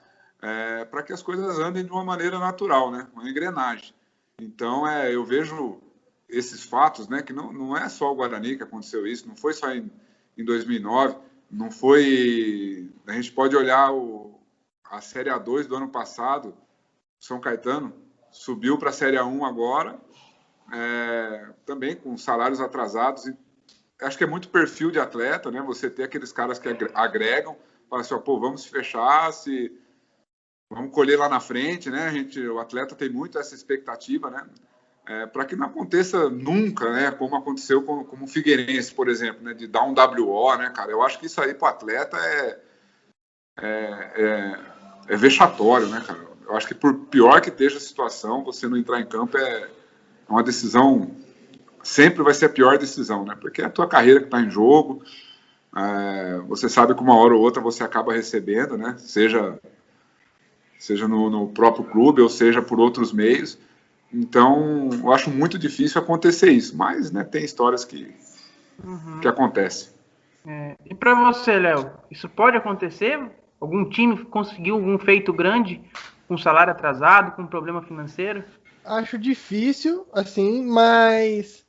[0.41, 3.95] é, para que as coisas andem de uma maneira natural, né, uma engrenagem.
[4.40, 5.81] Então, é, eu vejo
[6.29, 9.53] esses fatos, né, que não, não é só o Guarani que aconteceu isso, não foi
[9.53, 9.90] só em,
[10.37, 11.16] em 2009,
[11.51, 12.90] não foi.
[13.07, 14.40] A gente pode olhar o,
[14.90, 16.57] a Série A2 do ano passado,
[17.21, 17.92] São Caetano,
[18.31, 20.01] subiu para a Série A1 agora,
[20.73, 23.27] é, também com salários atrasados.
[23.27, 23.37] E
[24.01, 25.61] acho que é muito perfil de atleta, né?
[25.61, 27.57] Você ter aqueles caras que agregam,
[27.90, 29.71] fala assim, pô, vamos fechar, se
[30.75, 32.09] vamos colher lá na frente, né?
[32.09, 34.47] A gente, o atleta tem muito essa expectativa, né?
[35.07, 37.11] É, para que não aconteça nunca, né?
[37.11, 39.53] Como aconteceu com, com o Figueirense, por exemplo, né?
[39.53, 40.91] De dar um WO, né, cara?
[40.91, 42.61] Eu acho que isso aí para o atleta é,
[43.59, 44.59] é, é,
[45.09, 46.21] é, vexatório, né, cara?
[46.47, 49.69] Eu acho que por pior que esteja a situação, você não entrar em campo é
[50.29, 51.15] uma decisão
[51.83, 53.37] sempre vai ser a pior decisão, né?
[53.41, 55.03] Porque é a tua carreira que está em jogo.
[55.77, 58.97] É, você sabe que uma hora ou outra você acaba recebendo, né?
[58.99, 59.59] Seja
[60.83, 63.57] seja no, no próprio clube ou seja por outros meios.
[64.12, 68.12] Então, eu acho muito difícil acontecer isso, mas né, tem histórias que,
[68.83, 69.21] uhum.
[69.21, 69.90] que acontecem.
[70.45, 73.16] É, e para você, Léo, isso pode acontecer?
[73.61, 75.81] Algum time conseguiu algum feito grande
[76.27, 78.42] com salário atrasado, com problema financeiro?
[78.85, 81.64] Acho difícil, assim, mas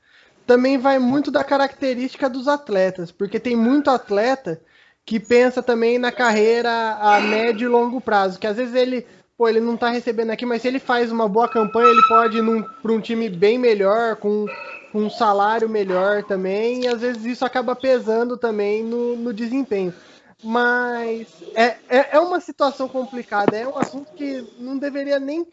[0.48, 4.60] também vai muito da característica dos atletas, porque tem muito atleta
[5.06, 9.06] que pensa também na carreira a médio e longo prazo, que às vezes ele,
[9.38, 12.38] pô, ele não tá recebendo aqui, mas se ele faz uma boa campanha, ele pode
[12.38, 14.46] ir para um time bem melhor, com,
[14.92, 19.94] com, um salário melhor também, e às vezes isso acaba pesando também no, no desempenho.
[20.42, 25.46] Mas é, é, é uma situação complicada, é um assunto que não deveria nem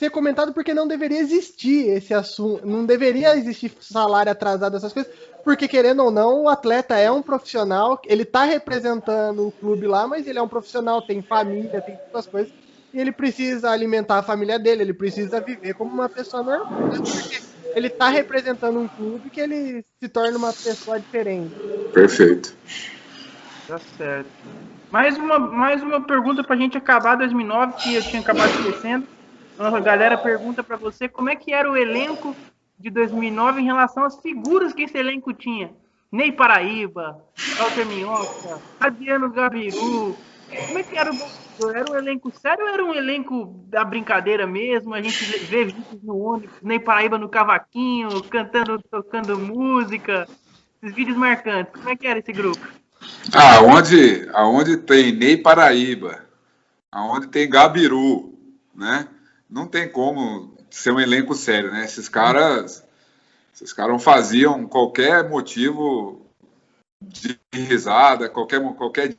[0.00, 5.12] ser comentado porque não deveria existir esse assunto, não deveria existir salário atrasado, essas coisas,
[5.44, 10.06] porque querendo ou não, o atleta é um profissional, ele está representando o clube lá,
[10.06, 12.52] mas ele é um profissional, tem família, tem todas as coisas,
[12.94, 16.98] e ele precisa alimentar a família dele, ele precisa viver como uma pessoa normal, né?
[16.98, 17.42] porque
[17.76, 21.54] ele está representando um clube que ele se torna uma pessoa diferente.
[21.92, 22.56] Perfeito.
[23.68, 24.30] Tá certo.
[24.90, 29.06] Mais uma, mais uma pergunta para a gente acabar 2009, que eu tinha acabado esquecendo
[29.60, 32.34] a galera pergunta para você como é que era o elenco
[32.78, 35.70] de 2009 em relação às figuras que esse elenco tinha.
[36.10, 37.22] Ney Paraíba,
[37.58, 40.16] Walter Minhoca, Adriano Gabiru.
[40.66, 44.46] Como é que era o Era um elenco sério ou era um elenco da brincadeira
[44.46, 44.94] mesmo?
[44.94, 50.26] A gente vê vídeos no ônibus, Ney Paraíba no cavaquinho, cantando, tocando música.
[50.82, 51.74] Esses vídeos marcantes.
[51.74, 52.66] Como é que era esse grupo?
[53.32, 56.24] Aonde, aonde tem Ney Paraíba,
[56.90, 58.34] aonde tem Gabiru,
[58.74, 59.06] né?
[59.50, 61.84] Não tem como ser um elenco sério, né?
[61.84, 62.84] Esses caras,
[63.54, 66.24] esses caras faziam qualquer motivo
[67.02, 69.16] de risada, qualquer qualquer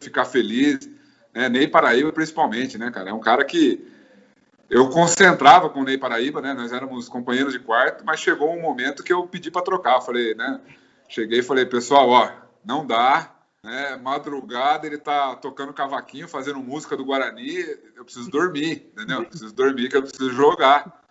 [0.00, 0.88] ficar feliz,
[1.32, 1.48] né?
[1.48, 3.10] Ney Paraíba principalmente, né, cara?
[3.10, 3.86] É um cara que
[4.68, 6.52] eu concentrava com o Ney Paraíba, né?
[6.52, 10.00] Nós éramos companheiros de quarto, mas chegou um momento que eu pedi para trocar.
[10.00, 10.60] falei, né?
[11.08, 12.30] Cheguei e falei, pessoal, ó,
[12.64, 13.33] não dá,
[13.64, 13.96] né?
[13.96, 17.60] Madrugada ele tá tocando cavaquinho, fazendo música do Guarani,
[17.96, 19.20] eu preciso dormir, entendeu?
[19.20, 21.02] Eu preciso dormir que eu preciso jogar,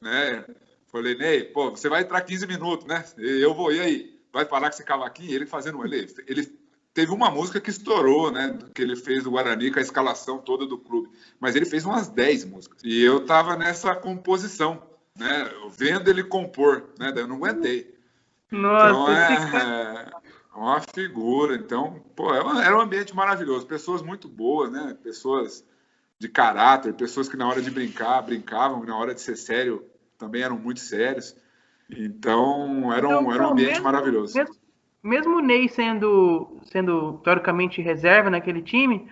[0.00, 0.44] né?
[0.88, 3.04] Falei, Ney, pô, você vai entrar 15 minutos, né?
[3.16, 4.20] Eu vou, e aí?
[4.32, 5.32] Vai parar com esse cavaquinho?
[5.32, 6.58] Ele fazendo, ele, ele
[6.92, 8.58] teve uma música que estourou, né?
[8.74, 11.10] Que ele fez do Guarani com a escalação toda do clube.
[11.38, 12.80] Mas ele fez umas 10 músicas.
[12.82, 14.82] E eu tava nessa composição,
[15.16, 15.48] né?
[15.70, 17.12] Vendo ele compor, né?
[17.12, 17.94] Daí eu não aguentei.
[18.50, 20.10] Nossa, então, é,
[20.54, 21.54] uma figura.
[21.54, 23.66] Então, pô, é era um ambiente maravilhoso.
[23.66, 24.96] Pessoas muito boas, né?
[25.02, 25.64] Pessoas
[26.18, 29.84] de caráter, pessoas que na hora de brincar, brincavam, na hora de ser sério,
[30.18, 31.34] também eram muito sérios.
[31.88, 34.36] Então, era um, então, era um ambiente mesmo, maravilhoso.
[34.36, 34.54] Mesmo,
[35.02, 39.08] mesmo o Ney sendo, sendo teoricamente reserva naquele time,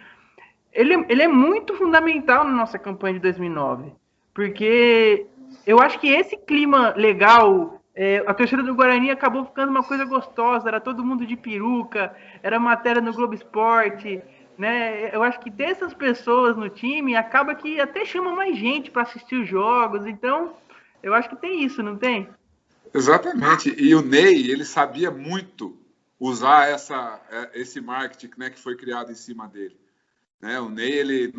[0.72, 3.92] ele, ele é muito fundamental na nossa campanha de 2009.
[4.35, 5.27] Porque
[5.66, 10.05] eu acho que esse clima legal é, a torcida do Guarani acabou ficando uma coisa
[10.05, 14.23] gostosa, era todo mundo de peruca, era matéria no Globo Esporte,
[14.57, 15.13] né?
[15.13, 19.35] Eu acho que dessas pessoas no time acaba que até chama mais gente para assistir
[19.35, 20.55] os jogos, então
[21.03, 22.29] eu acho que tem isso, não tem?
[22.95, 23.75] Exatamente.
[23.77, 25.77] E o Ney, ele sabia muito
[26.21, 29.77] usar essa, é, esse marketing né, que foi criado em cima dele.
[30.41, 30.61] Né?
[30.61, 31.35] O Ney, ele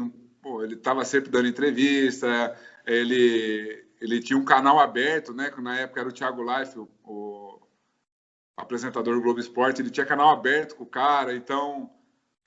[0.61, 2.53] ele estava sempre dando entrevista,
[2.85, 5.49] ele ele tinha um canal aberto, né?
[5.49, 7.59] Que na época era o Thiago Life, o, o
[8.55, 11.89] apresentador do Globo Esporte, ele tinha canal aberto com o cara, então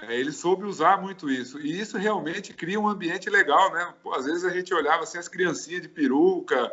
[0.01, 1.61] é, ele soube usar muito isso.
[1.61, 3.95] E isso realmente cria um ambiente legal, né?
[4.03, 6.73] Pô, às vezes a gente olhava assim as criancinhas de peruca,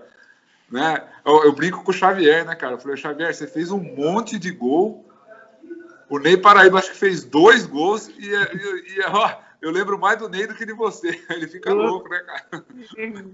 [0.69, 1.07] né?
[1.25, 2.73] Eu, eu, brinco com o Xavier, né, cara?
[2.73, 5.05] Eu falei, Xavier, você fez um monte de gol.
[6.09, 10.17] O Ney Paraíba acho que fez dois gols e, e, e ó, eu lembro mais
[10.17, 11.21] do Ney do que de você.
[11.29, 12.65] Ele fica louco, né, cara?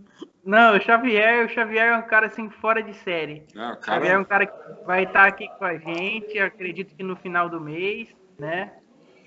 [0.44, 3.46] Não, o Xavier, o Xavier é um cara assim fora de série.
[3.54, 3.98] Não, cara...
[3.98, 7.50] Xavier é um cara que vai estar aqui com a gente, acredito que no final
[7.50, 8.74] do mês, né?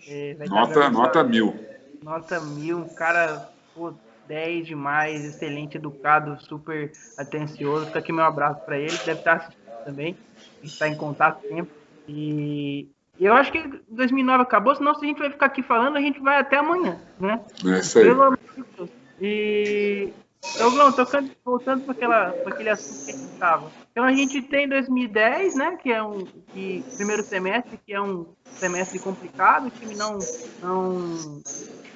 [0.07, 1.59] É, nota, nota mil.
[2.03, 3.95] Nota mil, um cara pô,
[4.29, 7.87] 10 demais, excelente, educado, super atencioso.
[7.87, 10.17] Fica aqui meu abraço para ele, deve estar assistindo também.
[10.37, 11.73] A gente está em contato sempre.
[12.07, 12.89] E
[13.25, 16.21] eu acho que 2009 acabou, senão se a gente vai ficar aqui falando, a gente
[16.21, 17.41] vai até amanhã, né?
[17.65, 18.05] É isso aí.
[18.05, 18.91] Pelo amor de Deus.
[19.21, 20.13] E
[20.55, 23.71] então, tocando, voltando para aquele assunto que a gente estava.
[23.91, 25.77] Então a gente tem 2010, né?
[25.77, 30.19] Que é um que, primeiro semestre, que é um semestre complicado, o time não,
[30.63, 31.43] não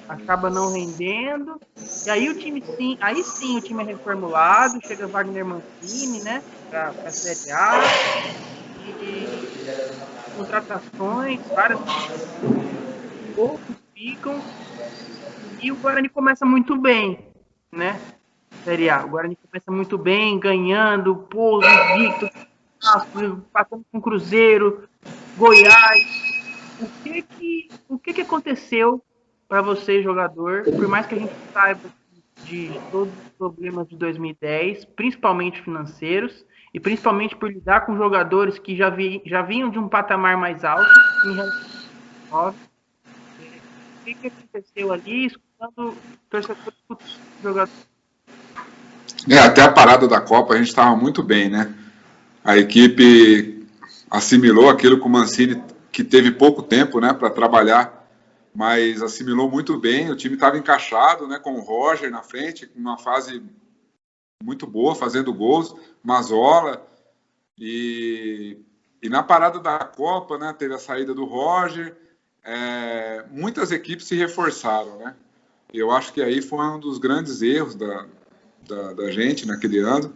[0.07, 1.59] acaba não rendendo.
[2.05, 6.43] E aí o time sim, aí sim o time é reformulado, chega Wagner Mancini, né?
[6.69, 7.81] Para a Série A.
[9.01, 11.79] E, contratações, várias
[13.35, 14.41] poucos ficam.
[15.61, 17.19] E o Guarani começa muito bem,
[17.71, 17.99] né?
[18.63, 19.05] Série A.
[19.05, 22.29] O Guarani começa muito bem, ganhando, pouso, invicto,
[23.51, 24.87] passando com Cruzeiro,
[25.37, 26.23] Goiás.
[26.79, 29.01] O que que, o que, que aconteceu
[29.47, 30.63] para você, jogador?
[30.63, 31.89] Por mais que a gente saiba
[32.43, 38.75] de todos os problemas de 2010, principalmente financeiros, e principalmente por lidar com jogadores que
[38.75, 40.89] já, vi, já vinham de um patamar mais alto
[41.27, 42.55] em relação
[44.01, 45.95] O que, aconteceu ali, escutando
[46.29, 47.87] torcedores jogadores?
[49.29, 51.73] É, até a parada da Copa a gente estava muito bem, né?
[52.43, 53.65] A equipe
[54.09, 58.07] assimilou aquilo com o Mancini, que teve pouco tempo né, para trabalhar,
[58.53, 60.09] mas assimilou muito bem.
[60.11, 63.41] O time estava encaixado né, com o Roger na frente, uma fase
[64.43, 66.85] muito boa, fazendo gols, Mazola.
[67.57, 68.57] E,
[69.01, 71.95] e na parada da Copa, né, teve a saída do Roger.
[72.43, 75.15] É, muitas equipes se reforçaram, né?
[75.73, 78.05] Eu acho que aí foi um dos grandes erros da,
[78.67, 80.13] da, da gente naquele ano.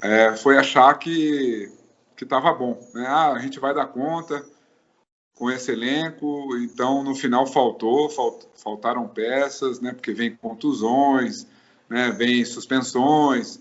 [0.00, 1.70] É, foi achar que
[2.18, 3.06] que estava bom, né?
[3.06, 4.44] Ah, a gente vai dar conta
[5.36, 6.56] com esse elenco.
[6.56, 9.92] Então, no final faltou, falt, faltaram peças, né?
[9.92, 11.46] Porque vem contusões,
[11.88, 13.60] né, vem suspensões,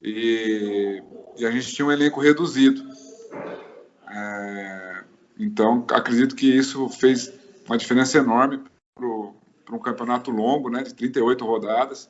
[0.00, 1.02] e,
[1.36, 2.88] e, a gente tinha um elenco reduzido.
[4.08, 5.04] É,
[5.38, 7.32] então, acredito que isso fez
[7.66, 8.62] uma diferença enorme
[8.94, 12.08] para um campeonato longo, né, de 38 rodadas,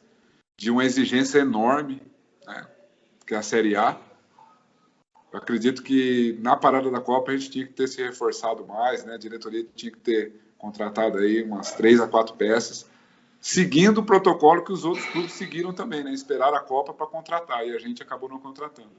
[0.57, 2.03] de uma exigência enorme,
[2.47, 2.66] né,
[3.27, 3.99] que é a Série A.
[5.33, 9.05] Eu acredito que na parada da Copa a gente tinha que ter se reforçado mais,
[9.05, 12.87] né, a diretoria tinha que ter contratado aí umas três a quatro peças
[13.40, 16.12] seguindo o protocolo que os outros clubes seguiram também, né?
[16.12, 18.90] Esperaram a Copa para contratar e a gente acabou não contratando.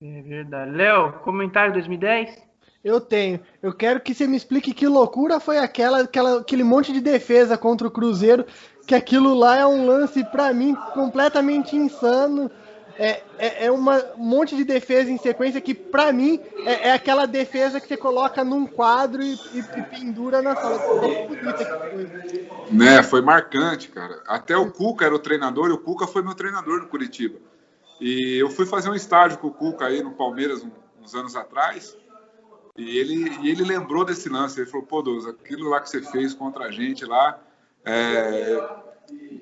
[0.00, 0.70] É verdade.
[0.72, 2.42] Léo, comentário 2010?
[2.82, 3.40] Eu tenho.
[3.62, 7.56] Eu quero que você me explique que loucura foi aquela, aquela aquele monte de defesa
[7.56, 8.44] contra o Cruzeiro,
[8.86, 12.50] que aquilo lá é um lance para mim completamente insano
[12.98, 16.92] é, é, é uma, um monte de defesa em sequência que, para mim, é, é,
[16.92, 20.78] aquela defesa que você coloca num quadro e, e, e pendura na sala.
[22.70, 24.22] Né, foi marcante, cara.
[24.26, 27.38] Até o Cuca era o treinador e o Cuca foi meu treinador no Curitiba.
[28.00, 30.64] E eu fui fazer um estágio com o Cuca aí no Palmeiras
[31.00, 31.96] uns anos atrás.
[32.76, 34.60] E ele, e ele lembrou desse lance.
[34.60, 37.38] Ele falou: pô, Deus, aquilo lá que você fez contra a gente lá,
[37.84, 38.58] é,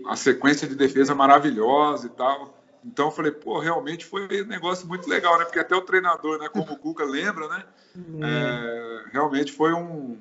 [0.07, 2.60] a sequência de defesa maravilhosa e tal.
[2.85, 5.45] Então eu falei, pô, realmente foi um negócio muito legal, né?
[5.45, 7.65] Porque até o treinador, né, como o Cuca lembra, né?
[8.23, 10.19] É, realmente foi um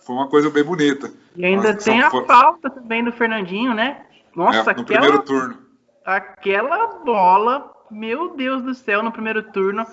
[0.00, 1.12] foi uma coisa bem bonita.
[1.34, 2.24] E ainda Mas, tem a foi...
[2.24, 4.06] falta também do Fernandinho, né?
[4.34, 5.58] Nossa, é, no aquela, primeiro turno.
[6.04, 9.84] Aquela bola, meu Deus do céu, no primeiro turno.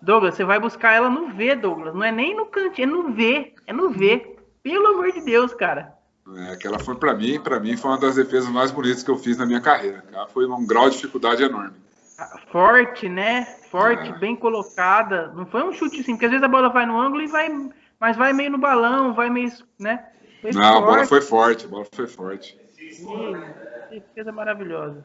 [0.00, 1.94] Douglas, você vai buscar ela no V, Douglas.
[1.94, 3.54] Não é nem no cantinho, é no V.
[3.66, 4.36] É no V.
[4.62, 5.92] Pelo amor de Deus, cara.
[6.36, 9.16] É, aquela foi para mim, para mim foi uma das defesas mais bonitas que eu
[9.16, 10.02] fiz na minha carreira.
[10.10, 10.26] Cara.
[10.28, 11.74] Foi um grau de dificuldade enorme.
[12.50, 13.44] Forte, né?
[13.70, 14.18] Forte, é.
[14.18, 15.32] bem colocada.
[15.34, 17.48] Não foi um chute assim, porque às vezes a bola vai no ângulo e vai,
[17.98, 20.06] mas vai meio no balão, vai meio, né?
[20.40, 20.76] Foi Não, forte.
[20.76, 22.58] a bola foi forte, a bola foi forte.
[22.78, 25.04] E, defesa maravilhosa.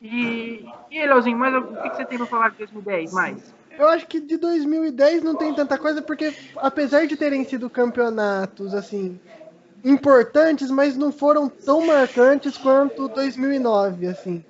[0.00, 3.54] E, e Leozinho, mas o que você tem para falar de 2010 mais?
[3.78, 8.74] Eu acho que de 2010 não tem tanta coisa, porque apesar de terem sido campeonatos
[8.74, 9.20] assim
[9.84, 14.44] importantes, mas não foram tão marcantes quanto 2009, assim.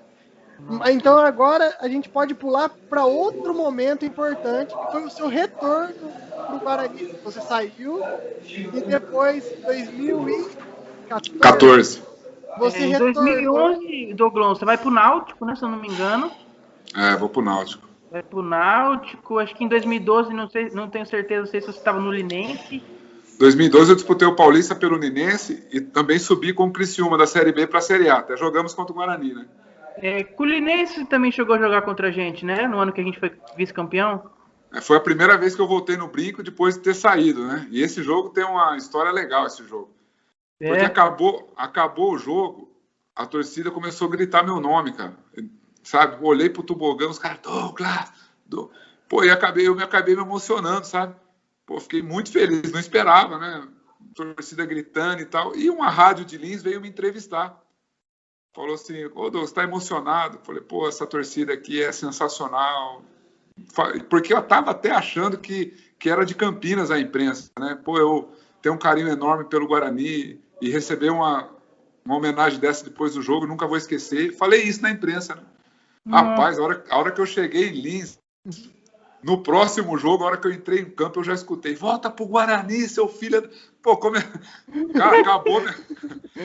[0.90, 5.94] Então agora a gente pode pular para outro momento importante, que foi o seu retorno
[6.34, 7.14] para o Guarani.
[7.24, 8.02] Você saiu
[8.44, 12.02] e depois, 2014, 14.
[12.58, 13.24] você É, em retornou.
[13.24, 16.30] 2011, Douglas, você vai pro Náutico, né, se eu não me engano.
[16.96, 17.88] É, vou pro Náutico.
[18.10, 21.66] Vai pro Náutico, acho que em 2012, não, sei, não tenho certeza, não sei se
[21.66, 22.82] você estava no Linense.
[23.38, 27.52] 2012 eu disputei o Paulista pelo Ninense e também subi com o Criciúma da Série
[27.52, 28.18] B para a Série A.
[28.18, 29.46] Até jogamos contra o Guarani, né?
[29.96, 32.66] É, com o Linense também chegou a jogar contra a gente, né?
[32.66, 34.28] No ano que a gente foi vice-campeão.
[34.72, 37.66] É, Foi a primeira vez que eu voltei no brinco depois de ter saído, né?
[37.70, 39.94] E esse jogo tem uma história legal, esse jogo.
[40.58, 42.68] Porque É, acabou, acabou o jogo,
[43.14, 45.16] a torcida começou a gritar meu nome, cara.
[45.82, 46.16] Sabe?
[46.20, 48.12] Olhei pro tobogã, os caras, Douglas,
[48.44, 48.70] do...
[49.08, 51.14] Pô, e acabei, eu me acabei me emocionando, sabe?
[51.68, 53.68] Pô, fiquei muito feliz, não esperava, né?
[54.14, 55.54] Torcida gritando e tal.
[55.54, 57.62] E uma rádio de Lins veio me entrevistar.
[58.56, 60.38] Falou assim, ô Douglas, tá emocionado?
[60.44, 63.02] Falei, pô, essa torcida aqui é sensacional.
[64.08, 67.78] Porque eu tava até achando que, que era de Campinas a imprensa, né?
[67.84, 71.50] Pô, eu tenho um carinho enorme pelo Guarani e receber uma,
[72.02, 74.34] uma homenagem dessa depois do jogo, nunca vou esquecer.
[74.38, 75.42] Falei isso na imprensa, né?
[76.08, 78.18] Rapaz, a hora, a hora que eu cheguei em Lins,
[79.22, 82.26] no próximo jogo, a hora que eu entrei em campo, eu já escutei: volta pro
[82.26, 83.42] Guarani, seu filho.
[83.42, 83.48] da-"
[83.82, 84.22] Pô, como é...
[84.94, 85.76] Cara, acabou minha,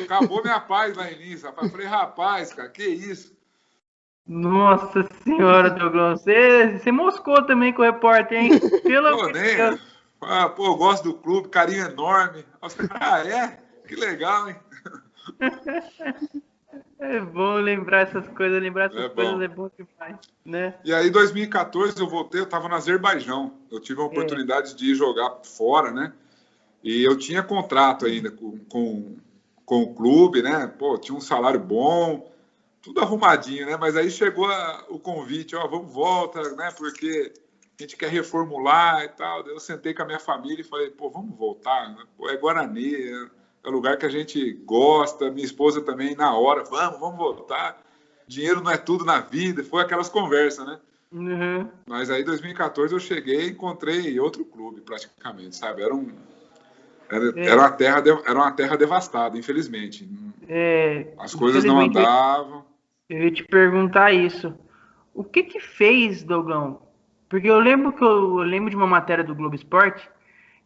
[0.04, 1.68] acabou minha paz lá em Lins, rapaz.
[1.68, 3.34] Eu falei, rapaz, cara, que isso?
[4.26, 8.52] Nossa senhora, Douglas, você, você moscou também com o repórter, hein?
[8.84, 9.58] Pelo Pô, nem.
[9.58, 9.82] Deus.
[10.22, 12.46] Ah, pô, eu gosto do clube, carinho enorme.
[13.00, 13.60] Ah, é?
[13.86, 14.56] Que legal, hein?
[17.00, 19.16] É bom lembrar essas coisas, lembrar essas É bom.
[19.16, 20.74] coisas é bom demais, né?
[20.86, 23.54] E aí, em 2014, eu voltei, eu estava no Azerbaijão.
[23.72, 26.14] Eu tive a oportunidade de ir jogar fora, né?
[26.84, 29.16] E eu tinha contrato ainda com, com,
[29.66, 30.68] com o clube, né?
[30.68, 32.32] Pô, tinha um salário bom,
[32.82, 33.78] tudo arrumadinho, né?
[33.78, 36.70] Mas aí chegou a- o convite, ó, vamos volta, né?
[36.78, 37.34] Porque
[37.80, 39.46] a gente quer reformular e tal.
[39.48, 41.90] Eu sentei com a minha família e falei, pô, vamos voltar.
[41.90, 42.04] né?
[42.18, 43.26] Pô, é Guarani, é,
[43.64, 45.32] é um lugar que a gente gosta.
[45.32, 47.82] Minha esposa também, na hora, vamos, vamos voltar.
[48.28, 49.64] Dinheiro não é tudo na vida.
[49.64, 50.80] Foi aquelas conversas, né?
[51.12, 51.70] Uhum.
[51.86, 55.84] Mas aí, em 2014, eu cheguei e encontrei outro clube, praticamente, sabe?
[55.84, 56.12] Era, um,
[57.10, 57.46] era, É.
[57.46, 60.10] era, uma, terra, era uma terra devastada, infelizmente.
[60.48, 62.66] É, As coisas não andavam.
[63.10, 64.54] Eu ia te perguntar isso.
[65.14, 66.82] O que que fez, Dogão?
[67.30, 70.10] Porque eu lembro que eu, eu lembro de uma matéria do Globo Esporte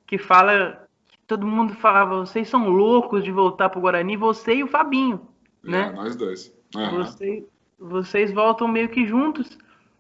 [0.06, 0.87] que fala
[1.28, 5.22] todo mundo falava, vocês são loucos de voltar pro Guarani, você e o Fabinho,
[5.66, 5.92] É, né?
[5.92, 6.56] nós dois.
[6.76, 7.04] Aham.
[7.04, 7.46] Você-
[7.78, 9.58] vocês voltam meio que juntos.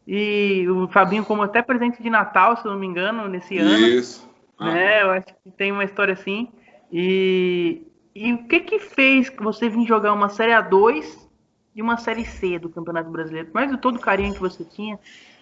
[0.07, 3.85] E o Fabinho como até presente de Natal, se eu não me engano, nesse ano
[3.87, 4.27] Isso.
[4.59, 4.73] Aham.
[4.73, 5.03] né?
[5.03, 6.47] Eu acho que tem uma história assim.
[6.91, 11.27] E, e o que que fez você vir jogar uma Série A2
[11.75, 13.49] e uma Série C do Campeonato Brasileiro?
[13.53, 14.97] Mais de todo o carinho que você tinha,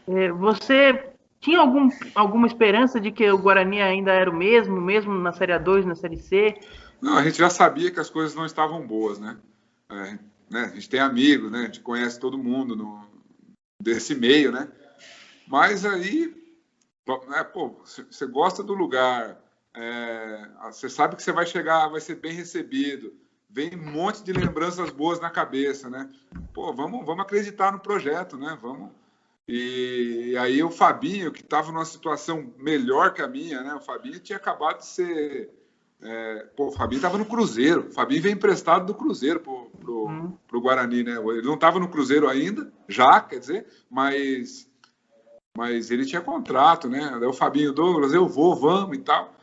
[0.07, 5.13] é, você tinha algum, alguma esperança de que o Guarani ainda era o mesmo, mesmo
[5.13, 6.55] na Série A2, na Série C?
[7.01, 9.37] Não, a gente já sabia que as coisas não estavam boas, né?
[9.89, 10.17] É,
[10.49, 10.71] né?
[10.71, 11.59] A gente tem amigos, né?
[11.59, 13.05] A gente conhece todo mundo no,
[13.81, 14.67] desse meio, né?
[15.47, 16.33] Mas aí,
[17.27, 19.37] né, pô, você gosta do lugar,
[19.75, 23.13] é, você sabe que você vai chegar, vai ser bem recebido,
[23.49, 26.09] vem um monte de lembranças boas na cabeça, né?
[26.53, 28.57] Pô, vamos, vamos acreditar no projeto, né?
[28.61, 28.89] Vamos.
[29.47, 33.75] E aí o Fabinho, que estava numa situação melhor que a minha, né?
[33.75, 35.51] O Fabinho tinha acabado de ser
[36.01, 37.87] é, pô, o Fabinho estava no Cruzeiro.
[37.87, 40.37] O Fabinho veio emprestado do Cruzeiro pro, pro, Hum.
[40.47, 41.15] pro Guarani, né?
[41.17, 44.69] Ele não estava no Cruzeiro ainda, já, quer dizer, mas,
[45.57, 47.17] mas ele tinha contrato, né?
[47.19, 49.33] Daí o Fabinho Douglas, eu vou, vamos e tal.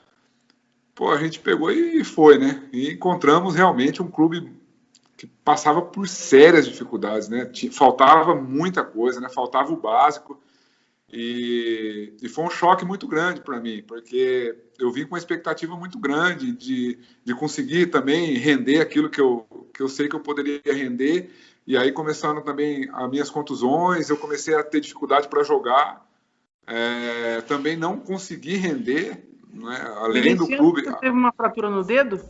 [0.95, 2.69] Pô, a gente pegou e foi, né?
[2.73, 4.53] E encontramos realmente um clube
[5.23, 7.49] que passava por sérias dificuldades, né?
[7.70, 9.29] Faltava muita coisa, né?
[9.29, 10.43] Faltava o básico.
[11.12, 15.77] E, e foi um choque muito grande para mim, porque eu vim com uma expectativa
[15.77, 20.20] muito grande de, de conseguir também render aquilo que eu, que eu sei que eu
[20.20, 21.31] poderia render.
[21.64, 26.05] E aí, começando também as minhas contusões, eu comecei a ter dificuldade para jogar.
[26.66, 29.95] É, também não consegui render, né?
[29.99, 30.83] além do clube.
[30.83, 32.20] Você teve uma fratura no dedo?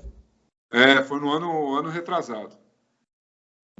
[0.71, 2.61] É, foi no ano, ano retrasado.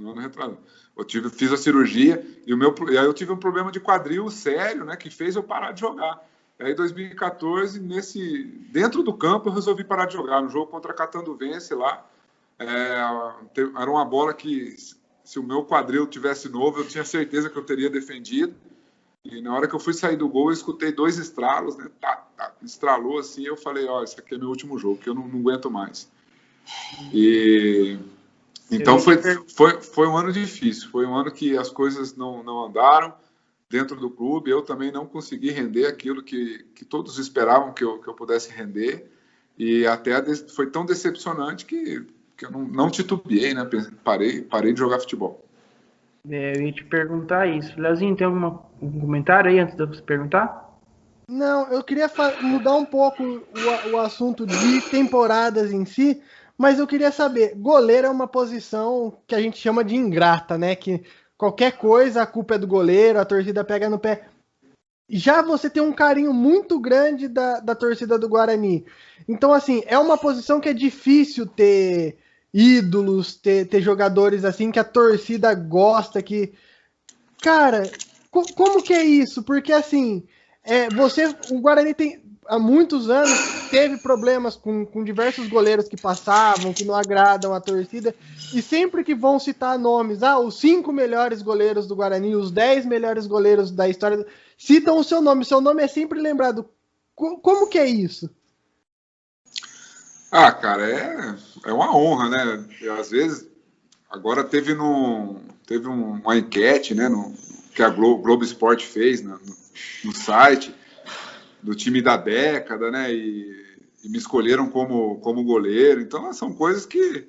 [0.01, 0.59] No ano retrasado.
[0.97, 3.81] Eu tive, fiz a cirurgia e, o meu, e aí eu tive um problema de
[3.81, 6.27] quadril sério, né, que fez eu parar de jogar.
[6.59, 10.41] Aí, em 2014, nesse, dentro do campo, eu resolvi parar de jogar.
[10.41, 12.07] No jogo contra Catanduvense lá,
[12.59, 12.65] é,
[13.79, 14.77] era uma bola que,
[15.25, 18.55] se o meu quadril tivesse novo, eu tinha certeza que eu teria defendido.
[19.25, 21.89] E na hora que eu fui sair do gol, eu escutei dois estralos, né?
[22.01, 25.15] Tá, tá, estralou assim, eu falei, ó, esse aqui é meu último jogo, que eu
[25.15, 26.11] não, não aguento mais.
[27.13, 27.99] E,
[28.73, 29.19] Então foi,
[29.49, 33.13] foi, foi um ano difícil, foi um ano que as coisas não, não andaram
[33.69, 37.99] dentro do clube, eu também não consegui render aquilo que, que todos esperavam que eu,
[37.99, 39.11] que eu pudesse render,
[39.59, 42.05] e até foi tão decepcionante que,
[42.37, 43.69] que eu não, não titubeei, né?
[44.05, 45.43] Parei, parei de jogar futebol.
[46.29, 47.81] É, eu ia te perguntar isso.
[47.81, 48.59] Leozinho, tem algum
[49.01, 50.71] comentário aí antes de você perguntar?
[51.29, 52.11] Não, eu queria
[52.43, 56.21] mudar um pouco o, o assunto de temporadas em si,
[56.63, 60.77] mas eu queria saber, goleiro é uma posição que a gente chama de ingrata, né?
[60.77, 61.03] Que
[61.37, 64.29] qualquer coisa a culpa é do goleiro, a torcida pega no pé.
[65.09, 68.87] Já você tem um carinho muito grande da, da torcida do Guarani.
[69.29, 72.17] Então, assim, é uma posição que é difícil ter
[72.55, 76.53] ídolos, ter, ter jogadores assim que a torcida gosta, que.
[77.43, 77.91] Cara,
[78.31, 79.43] co como que é isso?
[79.43, 80.23] Porque assim,
[80.63, 81.27] é, você.
[81.51, 82.22] O Guarani tem.
[82.47, 87.61] Há muitos anos teve problemas com, com diversos goleiros que passavam, que não agradam a
[87.61, 88.15] torcida,
[88.53, 92.85] e sempre que vão citar nomes, ah, os cinco melhores goleiros do Guarani, os dez
[92.85, 94.27] melhores goleiros da história,
[94.59, 96.69] citam o seu nome, seu nome é sempre lembrado.
[97.15, 98.29] Co como que é isso?
[100.31, 101.35] Ah, cara, é,
[101.67, 102.65] é uma honra, né?
[102.99, 103.47] às vezes,
[104.11, 105.37] agora teve, no,
[105.67, 107.35] teve uma enquete, né, no,
[107.75, 109.39] que a Globo, Globo Esporte fez no,
[110.05, 110.75] no, site,
[111.63, 113.13] do time da década, né?
[113.13, 116.01] E, e, me escolheram como, como goleiro.
[116.01, 117.27] Então, são coisas que,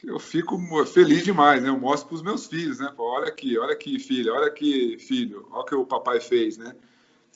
[0.00, 1.68] que eu fico feliz demais, né?
[1.68, 2.92] Eu mostro para os meus filhos, né?
[2.96, 6.74] Olha aqui, olha aqui, filha, olha aqui, filho, olha o que o papai fez, né?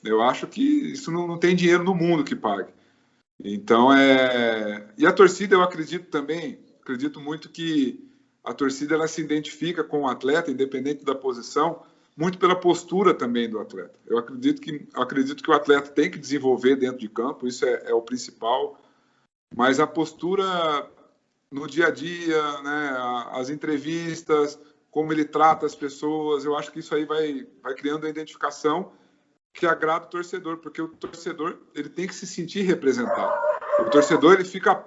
[0.03, 2.71] Eu acho que isso não, não tem dinheiro no mundo que pague.
[3.43, 8.09] Então é e a torcida eu acredito também, acredito muito que
[8.43, 11.81] a torcida ela se identifica com o atleta, independente da posição,
[12.15, 13.99] muito pela postura também do atleta.
[14.05, 17.83] Eu acredito que acredito que o atleta tem que desenvolver dentro de campo, isso é,
[17.85, 18.79] é o principal,
[19.55, 20.89] mas a postura
[21.51, 22.97] no dia a dia, né,
[23.31, 24.59] as entrevistas,
[24.89, 28.91] como ele trata as pessoas, eu acho que isso aí vai, vai criando a identificação
[29.53, 33.33] que agrada o torcedor, porque o torcedor ele tem que se sentir representado.
[33.79, 34.83] O torcedor ele fica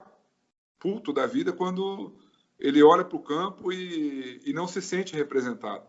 [0.78, 2.12] puto da vida quando
[2.58, 5.84] ele olha para o campo e, e, não se sente representado.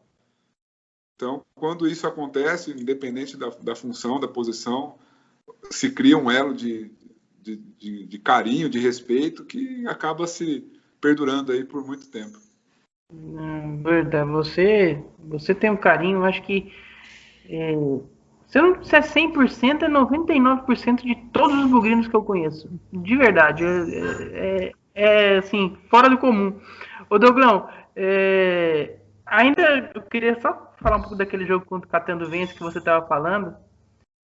[1.18, 4.96] Então, quando isso acontece, independente da, da função, da posição,
[5.72, 6.92] se cria um elo de,
[7.42, 10.64] de, de, de, carinho, de respeito, que acaba se
[11.02, 12.38] perdurando aí por muito tempo.
[13.84, 16.72] verdade, você, você tem um carinho, acho que
[17.50, 17.74] é
[18.48, 22.70] se eu não disser 100%, é 99% de todos os bugrinos que eu conheço.
[22.94, 23.64] De verdade.
[23.66, 26.58] É, é, é assim, fora do comum.
[27.10, 28.96] Ô, Douglão, é,
[29.26, 32.80] ainda eu queria só falar um pouco daquele jogo contra o Catando Vence que você
[32.80, 33.56] estava falando.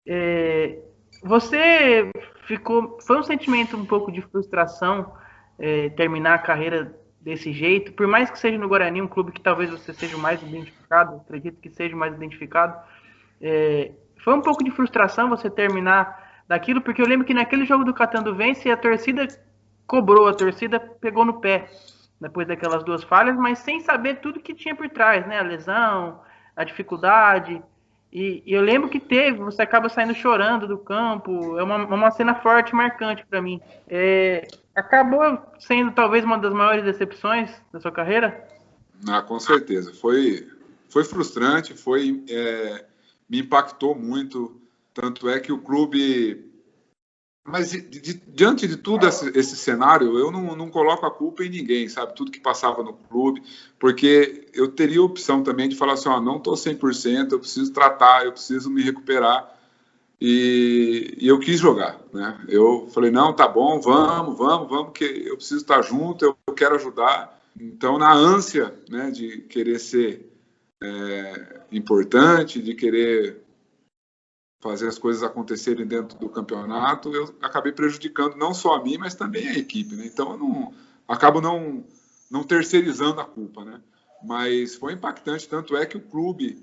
[0.07, 0.79] É,
[1.23, 2.11] você
[2.47, 2.99] ficou.
[3.07, 5.13] Foi um sentimento um pouco de frustração
[5.59, 9.43] é, terminar a carreira desse jeito, por mais que seja no Guarani, um clube que
[9.43, 12.81] talvez você seja mais identificado, acredito que seja mais identificado.
[13.41, 13.93] É,
[14.25, 17.93] foi um pouco de frustração você terminar daquilo, porque eu lembro que naquele jogo do
[17.93, 19.29] Catando Vence a torcida
[19.87, 21.69] cobrou, a torcida pegou no pé
[22.21, 25.39] depois daquelas duas falhas, mas sem saber tudo que tinha por trás, né?
[25.39, 26.21] A lesão,
[26.55, 27.63] a dificuldade.
[28.13, 32.11] E, e eu lembro que teve, você acaba saindo chorando do campo, é uma, uma
[32.11, 33.61] cena forte, marcante para mim.
[33.89, 38.49] É, acabou sendo talvez uma das maiores decepções da sua carreira?
[39.09, 39.95] Ah, com certeza.
[39.95, 40.49] Foi,
[40.89, 42.85] foi frustrante, foi é,
[43.29, 44.61] me impactou muito.
[44.93, 46.50] Tanto é que o clube.
[47.45, 47.71] Mas
[48.29, 52.15] diante de tudo esse, esse cenário, eu não, não, coloco a culpa em ninguém, sabe?
[52.15, 53.43] Tudo que passava no clube,
[53.79, 57.73] porque eu teria a opção também de falar assim: ó, não estou 100%, eu preciso
[57.73, 59.59] tratar, eu preciso me recuperar.
[60.21, 62.39] E, e, eu quis jogar, né?
[62.47, 66.55] Eu falei: não, tá bom, vamos, vamos, vamos, que eu preciso estar junto, eu, eu
[66.55, 67.41] quero ajudar.
[67.59, 70.31] Então, na ânsia né, de querer ser
[70.83, 73.43] é, importante, de querer
[74.61, 79.15] fazer as coisas acontecerem dentro do campeonato, eu acabei prejudicando não só a mim, mas
[79.15, 79.95] também a equipe.
[79.97, 80.07] Né?
[80.07, 80.75] Então, eu não,
[81.09, 81.83] acabo não,
[82.31, 83.65] não terceirizando a culpa.
[83.65, 83.81] Né?
[84.23, 86.63] Mas foi impactante, tanto é que o clube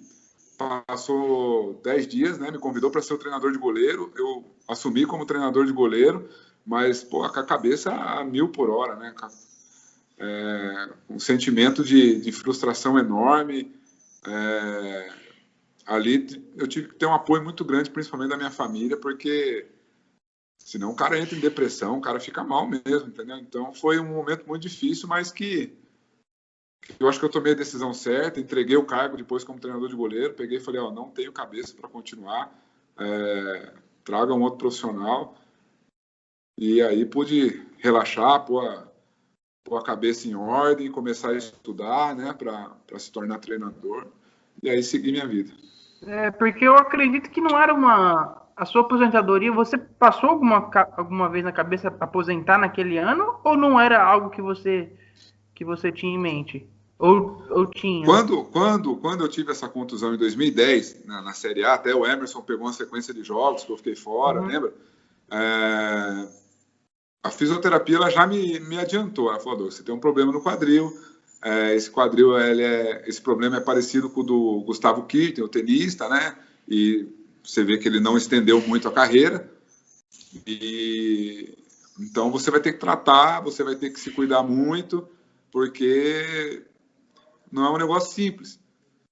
[0.58, 5.26] passou 10 dias, né, me convidou para ser o treinador de goleiro, eu assumi como
[5.26, 6.28] treinador de goleiro,
[6.66, 9.14] mas pô, com a cabeça a mil por hora, né,
[10.18, 13.72] é, um sentimento de, de frustração enorme,
[14.26, 15.10] é,
[15.88, 16.28] ali
[16.58, 19.66] eu tive que ter um apoio muito grande, principalmente da minha família, porque
[20.58, 23.38] senão o cara entra em depressão, o cara fica mal mesmo, entendeu?
[23.38, 25.74] Então foi um momento muito difícil, mas que,
[26.82, 29.88] que eu acho que eu tomei a decisão certa, entreguei o cargo depois como treinador
[29.88, 32.54] de goleiro, peguei e falei, ó, não tenho cabeça para continuar,
[33.00, 33.74] é,
[34.04, 35.38] traga um outro profissional.
[36.60, 38.92] E aí pude relaxar, pôr a,
[39.64, 44.08] pôr a cabeça em ordem, começar a estudar, né, para se tornar treinador,
[44.62, 45.54] e aí seguir minha vida.
[46.06, 48.44] É, porque eu acredito que não era uma.
[48.56, 53.36] A sua aposentadoria, você passou alguma, alguma vez na cabeça aposentar naquele ano?
[53.44, 54.92] Ou não era algo que você,
[55.54, 56.68] que você tinha em mente?
[56.98, 58.04] Ou, ou tinha?
[58.04, 62.06] Quando, quando, quando eu tive essa contusão em 2010, na, na Série A, até o
[62.06, 64.48] Emerson pegou uma sequência de jogos que eu fiquei fora, uhum.
[64.48, 64.74] lembra?
[65.30, 66.28] É,
[67.24, 69.30] a fisioterapia ela já me, me adiantou.
[69.30, 70.92] Ela falou: você tem um problema no quadril.
[71.44, 76.10] É, esse quadril, é, esse problema é parecido com o do Gustavo Kirten, o tenista,
[76.10, 76.38] né?
[76.68, 77.08] E
[77.44, 79.50] você vê que ele não estendeu muito a carreira.
[80.46, 81.58] E
[82.00, 85.08] então você vai ter que tratar, você vai ter que se cuidar muito,
[85.52, 86.64] porque
[87.52, 88.60] não é um negócio simples,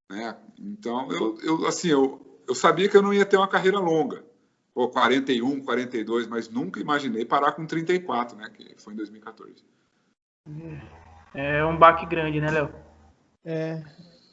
[0.09, 0.35] né?
[0.59, 4.23] Então eu, eu assim eu, eu sabia que eu não ia ter uma carreira longa
[4.73, 8.49] ou 41, 42, mas nunca imaginei parar com 34, né?
[8.49, 9.63] Que foi em 2014.
[11.35, 12.69] É um baque grande, né, Léo?
[13.43, 13.83] É,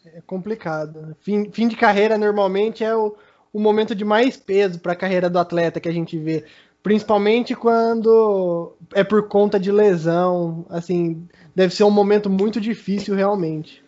[0.07, 1.17] é complicado.
[1.21, 3.17] Fim, fim de carreira normalmente é o,
[3.53, 6.45] o momento de mais peso para a carreira do atleta que a gente vê.
[6.83, 10.65] Principalmente quando é por conta de lesão.
[10.69, 13.85] Assim, deve ser um momento muito difícil realmente.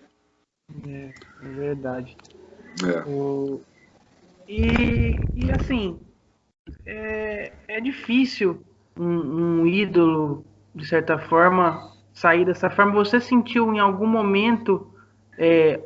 [0.87, 1.13] É,
[1.43, 2.17] é verdade.
[2.85, 3.09] É.
[3.09, 3.61] O...
[4.49, 5.99] E, e assim,
[6.85, 8.63] é, é difícil
[8.97, 10.45] um, um ídolo,
[10.75, 12.93] de certa forma, sair dessa forma.
[12.93, 14.91] Você sentiu em algum momento
[15.37, 15.81] é,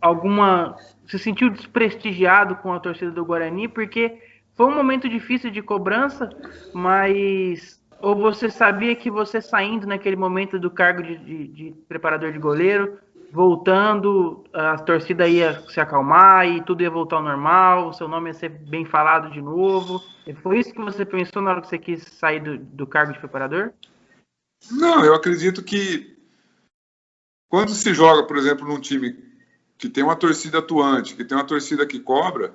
[0.00, 0.76] alguma.
[1.06, 3.68] Você sentiu desprestigiado com a torcida do Guarani?
[3.68, 4.18] Porque
[4.54, 6.30] foi um momento difícil de cobrança,
[6.72, 7.82] mas.
[8.00, 12.38] Ou você sabia que você saindo naquele momento do cargo de, de, de preparador de
[12.38, 12.98] goleiro,
[13.30, 18.34] voltando, a torcida ia se acalmar e tudo ia voltar ao normal, seu nome ia
[18.34, 20.02] ser bem falado de novo.
[20.26, 23.12] E foi isso que você pensou na hora que você quis sair do, do cargo
[23.12, 23.72] de preparador?
[24.70, 26.16] Não, eu acredito que
[27.48, 29.16] quando se joga, por exemplo, num time
[29.76, 32.54] que tem uma torcida atuante, que tem uma torcida que cobra,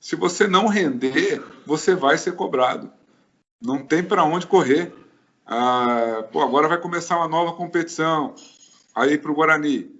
[0.00, 2.92] se você não render, você vai ser cobrado.
[3.60, 4.92] Não tem para onde correr.
[5.46, 8.34] Ah, pô, agora vai começar uma nova competição
[8.94, 9.90] aí para o Guarani.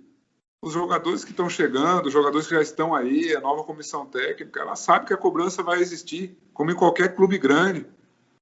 [0.60, 4.60] Os jogadores que estão chegando, os jogadores que já estão aí, a nova comissão técnica,
[4.60, 7.86] ela sabe que a cobrança vai existir, como em qualquer clube grande.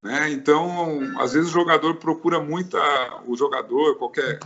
[0.02, 0.32] Né?
[0.32, 2.78] Então, às vezes o jogador procura muita,
[3.26, 4.40] o jogador, qualquer,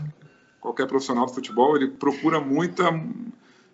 [0.61, 2.84] qualquer profissional de futebol, ele procura muita,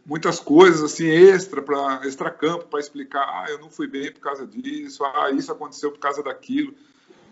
[0.06, 4.20] muitas coisas assim extra para extra campo para explicar, ah, eu não fui bem por
[4.20, 6.72] causa disso, ah, isso aconteceu por causa daquilo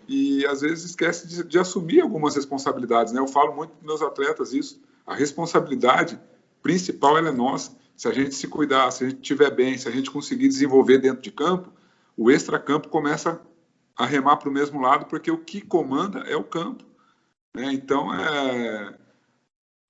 [0.07, 3.21] e às vezes esquece de, de assumir algumas responsabilidades, né?
[3.21, 6.19] Eu falo muito para meus atletas isso a responsabilidade
[6.61, 7.75] principal é nossa.
[7.95, 10.97] Se a gente se cuidar, se a gente estiver bem, se a gente conseguir desenvolver
[10.97, 11.71] dentro de campo,
[12.17, 13.39] o extra-campo começa
[13.95, 16.83] a remar para o mesmo lado, porque o que comanda é o campo.
[17.55, 17.73] Né?
[17.73, 18.95] Então, é...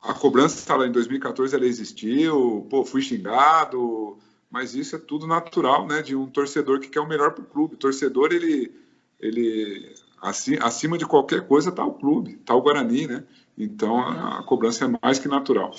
[0.01, 4.17] a cobrança lá em 2014 ela existiu, pô, fui xingado,
[4.49, 7.47] mas isso é tudo natural né, de um torcedor que quer o melhor para o
[7.47, 7.75] clube.
[7.75, 8.73] O torcedor, ele,
[9.19, 13.23] ele acima de qualquer coisa está o clube, está o Guarani, né?
[13.57, 15.71] Então a, cobrança é mais que natural.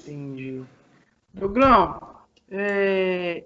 [0.00, 0.62] Entendi.
[1.32, 1.98] Douglas,
[2.50, 3.44] é,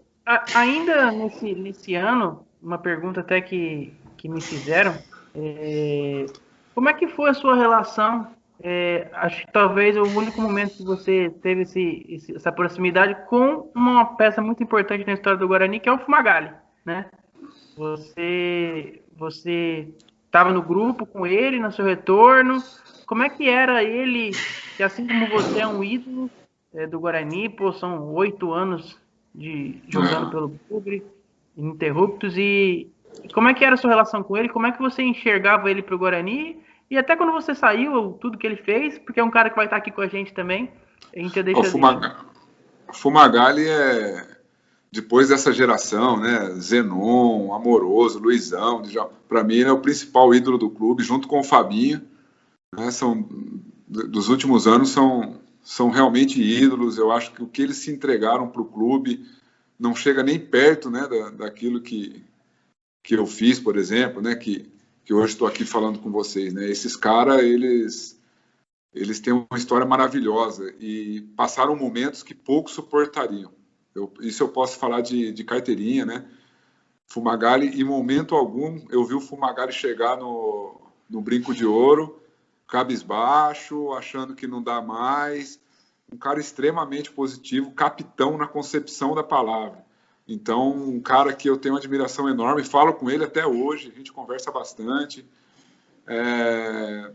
[0.55, 4.95] ainda nesse, nesse ano, uma pergunta até que, que me fizeram,
[5.35, 6.27] é,
[6.75, 8.29] como é que foi a sua relação?
[8.61, 13.71] É, acho que talvez o único momento que você teve esse, esse, essa proximidade com
[13.75, 16.51] uma peça muito importante na história do Guarani, que é o Fumagalli,
[16.85, 17.07] né?
[17.77, 19.89] Você, você
[20.27, 22.63] estava no grupo com ele no seu retorno.
[23.07, 24.33] Como é que era ele,
[24.77, 26.29] que assim como você é um ídolo
[26.75, 28.99] é, do Guarani, pô, são oito anos
[29.35, 31.05] de jogando pelo clube,
[31.59, 32.89] ininterruptos, e,
[33.35, 34.49] como é que era a sua relação com ele?
[34.49, 36.59] Como é que você enxergava ele para o Guarani?
[36.91, 39.67] E até quando você saiu, tudo que ele fez, porque é um cara que vai
[39.67, 40.71] estar aqui com a gente também,
[41.15, 41.61] a gente deixa...
[41.61, 42.15] O Fumagalli,
[42.95, 44.39] Fumagalli é
[44.91, 48.83] depois dessa geração, né, Zenon, Amoroso, Luizão,
[49.29, 52.01] para mim ele é o principal ídolo do clube, junto com o Fabinho,
[52.75, 53.29] né, são
[53.87, 56.97] dos últimos anos são são realmente ídolos.
[56.97, 59.27] Eu acho que o que eles se entregaram para o clube
[59.79, 62.25] não chega nem perto, né, da, daquilo que
[63.03, 64.71] que eu fiz, por exemplo, né, que
[65.05, 66.69] que hoje estou aqui falando com vocês, né.
[66.69, 68.19] Esses caras eles
[68.95, 73.53] eles têm uma história maravilhosa e passaram momentos que poucos suportariam.
[73.95, 76.29] Eu, isso eu posso falar de, de carteirinha, né?
[77.07, 82.21] Fumagalli, em momento algum, eu vi o Fumagalli chegar no, no brinco de ouro,
[82.67, 85.59] cabisbaixo, achando que não dá mais.
[86.13, 89.85] Um cara extremamente positivo, capitão na concepção da palavra.
[90.27, 93.97] Então, um cara que eu tenho uma admiração enorme, falo com ele até hoje, a
[93.97, 95.25] gente conversa bastante.
[96.07, 97.11] É...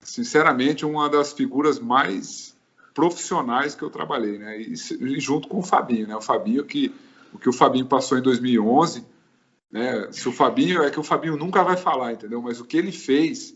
[0.00, 2.56] sinceramente, uma das figuras mais
[2.94, 4.60] profissionais que eu trabalhei, né?
[4.60, 6.16] E, e, junto com o Fabinho, né?
[6.16, 6.94] O Fabinho que
[7.32, 9.06] o que o Fabinho passou em 2011,
[9.70, 10.08] né?
[10.10, 12.42] Se o Fabinho é que o Fabinho nunca vai falar, entendeu?
[12.42, 13.54] Mas o que ele fez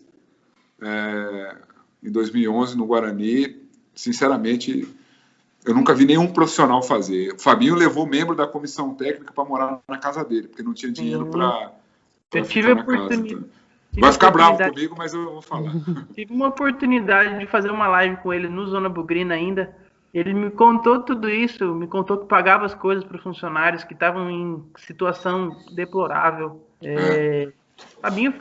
[0.80, 1.56] é,
[2.02, 3.63] em 2011 no Guarani,
[3.94, 4.88] sinceramente,
[5.64, 7.32] eu nunca vi nenhum profissional fazer.
[7.32, 10.92] O Fabinho levou membro da comissão técnica para morar na casa dele, porque não tinha
[10.92, 11.72] dinheiro para.
[12.32, 13.32] Eu tive a oportunidade.
[13.32, 14.02] Então.
[14.02, 15.72] Vai ficar bravo comigo, mas eu vou falar.
[16.14, 19.74] Tive uma oportunidade de fazer uma live com ele no Zona Bugrina ainda.
[20.12, 23.94] Ele me contou tudo isso, me contou que pagava as coisas para os funcionários que
[23.94, 26.60] estavam em situação deplorável.
[26.82, 27.52] É,
[28.00, 28.34] Fabinho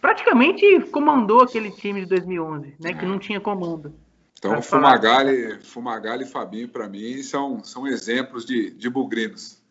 [0.00, 3.94] praticamente comandou aquele time de 2011, né, que não tinha comando.
[4.40, 9.62] Então, Fumagalli, Fumagalli e Fabinho, para mim, são, são exemplos de, de bugrinos.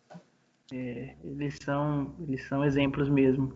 [0.72, 3.52] É, eles, são, eles são exemplos mesmo.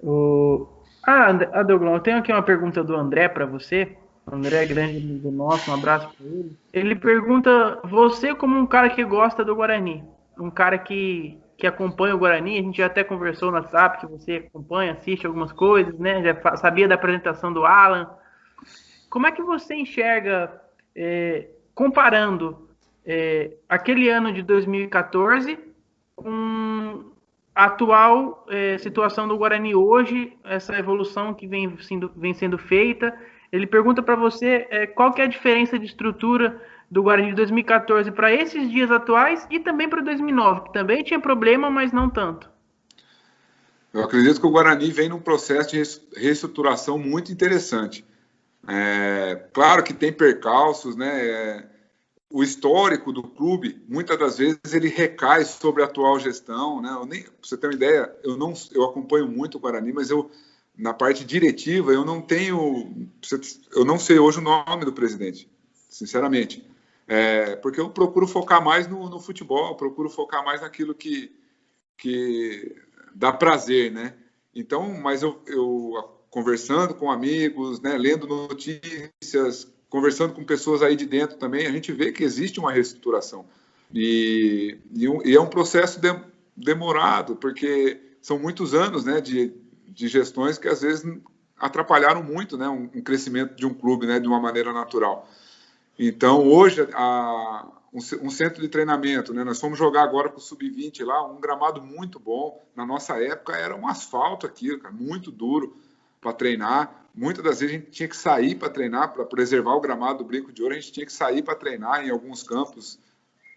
[0.00, 0.66] O,
[1.06, 3.96] ah, Adoglão, eu tenho aqui uma pergunta do André para você.
[4.26, 6.56] O André é grande amigo nosso, um abraço para ele.
[6.72, 10.02] Ele pergunta: você, como um cara que gosta do Guarani,
[10.36, 14.06] um cara que, que acompanha o Guarani, a gente já até conversou no WhatsApp que
[14.06, 16.24] você acompanha, assiste algumas coisas, né?
[16.24, 18.18] Já sabia da apresentação do Alan.
[19.10, 20.62] Como é que você enxerga,
[20.94, 22.68] é, comparando
[23.04, 25.58] é, aquele ano de 2014
[26.14, 27.10] com
[27.52, 33.12] a atual é, situação do Guarani hoje, essa evolução que vem sendo, vem sendo feita.
[33.50, 37.36] Ele pergunta para você é, qual que é a diferença de estrutura do Guarani de
[37.36, 42.08] 2014 para esses dias atuais e também para 2009, que também tinha problema, mas não
[42.08, 42.48] tanto.
[43.92, 45.82] Eu acredito que o Guarani vem num processo de
[46.16, 48.04] reestruturação muito interessante.
[48.68, 51.26] É, claro que tem percalços, né?
[51.26, 51.70] É,
[52.30, 56.90] o histórico do clube, muitas das vezes ele recai sobre a atual gestão, né?
[56.92, 60.10] Eu nem, pra você ter uma ideia, eu não, eu acompanho muito o Guarani, mas
[60.10, 60.30] eu
[60.78, 63.08] na parte diretiva eu não tenho,
[63.74, 65.50] eu não sei hoje o nome do presidente,
[65.88, 66.64] sinceramente,
[67.06, 71.36] é, porque eu procuro focar mais no, no futebol, procuro focar mais naquilo que
[71.98, 72.74] que
[73.14, 74.14] dá prazer, né?
[74.54, 75.92] Então, mas eu, eu
[76.30, 81.92] conversando com amigos, né, lendo notícias, conversando com pessoas aí de dentro também, a gente
[81.92, 83.44] vê que existe uma reestruturação.
[83.92, 86.08] E, e, um, e é um processo de,
[86.56, 89.52] demorado, porque são muitos anos né, de,
[89.88, 91.04] de gestões que às vezes
[91.58, 95.28] atrapalharam muito né, um, um crescimento de um clube né, de uma maneira natural.
[95.98, 101.04] Então, hoje, a, um, centro de treinamento, né, nós fomos jogar agora com o Sub-20
[101.04, 102.62] lá, um gramado muito bom.
[102.76, 105.76] Na nossa época era um asfalto aqui, cara, muito duro
[106.20, 107.08] para treinar.
[107.14, 110.24] Muitas das vezes a gente tinha que sair para treinar, para preservar o gramado do
[110.24, 112.98] Brinco de Ouro, a gente tinha que sair para treinar em alguns campos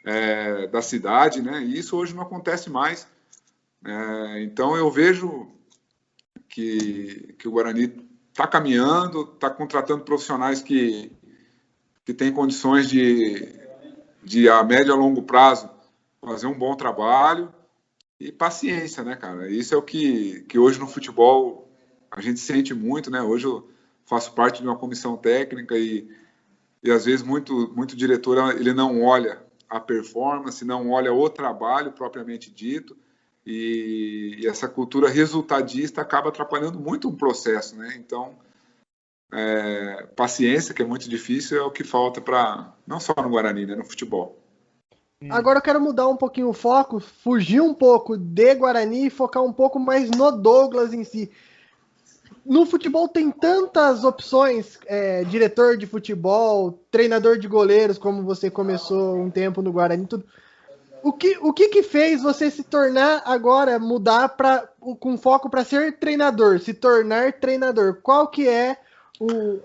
[0.03, 1.63] é, da cidade, né?
[1.63, 3.07] E isso hoje não acontece mais.
[3.85, 5.47] É, então eu vejo
[6.47, 11.11] que, que o Guarani está caminhando, está contratando profissionais que,
[12.05, 13.53] que têm condições de,
[14.23, 15.69] de, a médio a longo prazo,
[16.21, 17.53] fazer um bom trabalho
[18.19, 19.49] e paciência, né, cara?
[19.49, 21.69] Isso é o que, que hoje no futebol
[22.15, 23.21] a gente sente muito, né?
[23.21, 23.67] Hoje eu
[24.05, 26.07] faço parte de uma comissão técnica e,
[26.83, 31.91] e às vezes muito, muito diretor ele não olha a performance, não olha o trabalho
[31.91, 32.95] propriamente dito
[33.45, 37.95] e, e essa cultura resultadista acaba atrapalhando muito o processo, né?
[37.97, 38.35] Então,
[39.33, 43.65] é, paciência, que é muito difícil, é o que falta para não só no Guarani,
[43.65, 43.75] né?
[43.75, 44.37] No futebol.
[45.29, 49.41] Agora eu quero mudar um pouquinho o foco, fugir um pouco de Guarani e focar
[49.41, 51.31] um pouco mais no Douglas em si
[52.45, 59.15] no futebol tem tantas opções, é, diretor de futebol, treinador de goleiros, como você começou
[59.15, 60.25] um tempo no Guarani, tudo.
[61.01, 65.63] O que, o que que fez você se tornar agora, mudar para com foco para
[65.63, 67.99] ser treinador, se tornar treinador?
[68.01, 68.77] Qual que é
[69.19, 69.59] o...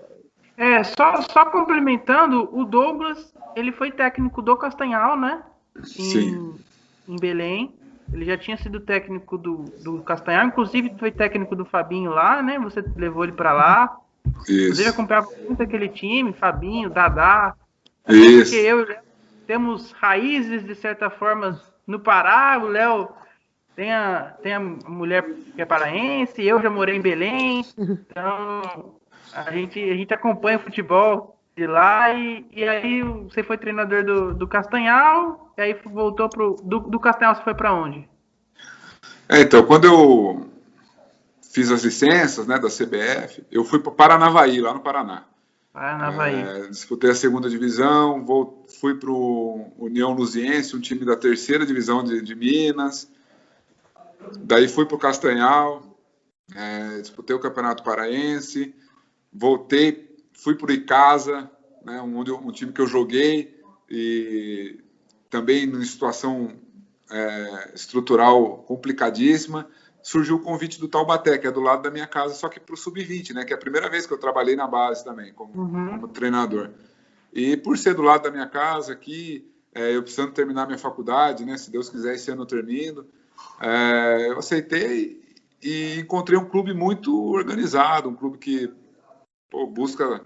[0.57, 5.41] É, só, só complementando, o Douglas, ele foi técnico do Castanhal, né?
[5.77, 6.55] Em, Sim.
[7.07, 7.73] Em Belém.
[8.11, 12.59] Ele já tinha sido técnico do, do Castanhar, inclusive foi técnico do Fabinho lá, né?
[12.59, 13.97] Você levou ele para lá.
[14.47, 14.63] Isso.
[14.63, 17.55] Inclusive acompanhava muito aquele time, Fabinho, Dadá.
[18.07, 18.51] Isso.
[18.51, 18.85] Porque eu
[19.49, 22.59] temos raízes, de certa forma, no Pará.
[22.63, 23.09] O Léo
[23.75, 27.65] tem a, tem a mulher que é paraense, eu já morei em Belém.
[28.11, 28.93] Então,
[29.33, 34.03] a gente, a gente acompanha o futebol de lá e, e aí você foi treinador
[34.03, 38.07] do, do Castanhal e aí voltou pro do, do Castanhal você foi para onde?
[39.27, 40.49] É, então quando eu
[41.51, 45.25] fiz as licenças né da CBF eu fui para Paranavaí lá no Paraná.
[45.73, 46.35] Paranavaí.
[46.35, 51.65] É, disputei a segunda divisão vou, fui para o União Luziense um time da terceira
[51.65, 53.11] divisão de, de Minas.
[54.39, 55.83] Daí fui para o Castanhal
[56.55, 58.73] é, disputei o Campeonato Paraense
[59.31, 60.08] voltei
[60.41, 61.49] fui por Icasa,
[61.83, 63.59] né, um, um time que eu joguei
[63.89, 64.79] e
[65.29, 66.51] também em situação
[67.11, 69.67] é, estrutural complicadíssima,
[70.01, 72.73] surgiu o convite do Taubaté, que é do lado da minha casa, só que para
[72.73, 73.43] o sub-20, né?
[73.43, 75.89] Que é a primeira vez que eu trabalhei na base também, como, uhum.
[75.91, 76.69] como treinador.
[77.33, 81.45] E por ser do lado da minha casa aqui, é, eu precisando terminar minha faculdade,
[81.45, 81.57] né?
[81.57, 83.05] Se Deus quiser, esse ano eu termino.
[83.61, 85.21] É, eu aceitei
[85.61, 88.71] e encontrei um clube muito organizado, um clube que
[89.49, 90.21] pô, busca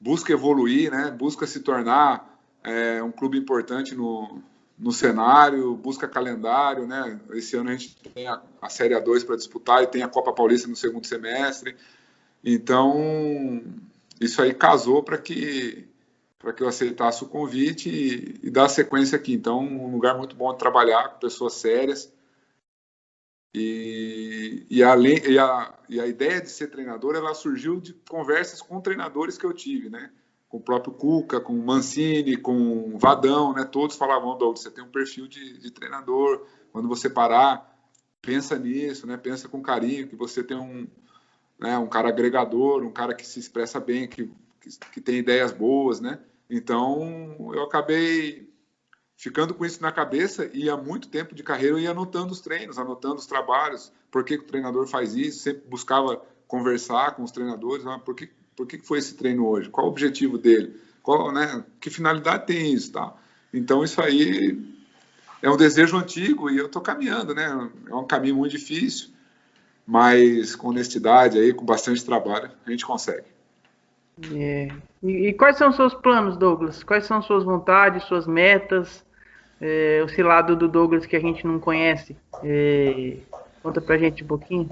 [0.00, 1.10] busca evoluir, né?
[1.10, 4.42] Busca se tornar é, um clube importante no,
[4.78, 7.18] no cenário, busca calendário, né?
[7.32, 10.32] Esse ano a gente tem a, a Série A2 para disputar e tem a Copa
[10.32, 11.74] Paulista no segundo semestre.
[12.44, 13.62] Então,
[14.20, 15.88] isso aí casou para que
[16.38, 19.32] para que eu aceitasse o convite e, e dar sequência aqui.
[19.32, 22.12] Então, um lugar muito bom de trabalhar com pessoas sérias.
[23.54, 28.60] E, e, além, e, a, e a ideia de ser treinador, ela surgiu de conversas
[28.60, 30.10] com treinadores que eu tive, né?
[30.54, 33.64] com o próprio Cuca, com o Mancini, com o Vadão, né?
[33.64, 36.46] Todos falavam, Douglas, você tem um perfil de, de, treinador.
[36.70, 37.76] Quando você parar,
[38.22, 39.16] pensa nisso, né?
[39.16, 40.86] Pensa com carinho, que você tem um,
[41.58, 44.30] né, um cara agregador, um cara que se expressa bem, que,
[44.60, 46.20] que, que tem ideias boas, né?
[46.48, 48.48] Então, eu acabei
[49.16, 52.40] ficando com isso na cabeça e há muito tempo de carreira eu ia anotando os
[52.40, 57.30] treinos, anotando os trabalhos, por que, o treinador faz isso, sempre buscava conversar com os
[57.30, 59.68] treinadores, ah, por que por que foi esse treino hoje?
[59.68, 60.80] Qual o objetivo dele?
[61.02, 62.92] Qual, né, que finalidade tem isso?
[62.92, 63.12] Tá?
[63.52, 64.58] Então, isso aí
[65.42, 67.70] é um desejo antigo e eu estou caminhando, né?
[67.88, 69.10] É um caminho muito difícil,
[69.86, 73.26] mas com honestidade, aí, com bastante trabalho, a gente consegue.
[74.32, 74.68] É.
[75.02, 76.82] E, e, quais são os seus planos, Douglas?
[76.82, 79.03] Quais são suas vontades, suas metas?
[79.66, 82.14] É, esse lado do Douglas que a gente não conhece.
[82.42, 83.16] É,
[83.62, 84.68] conta pra gente um pouquinho.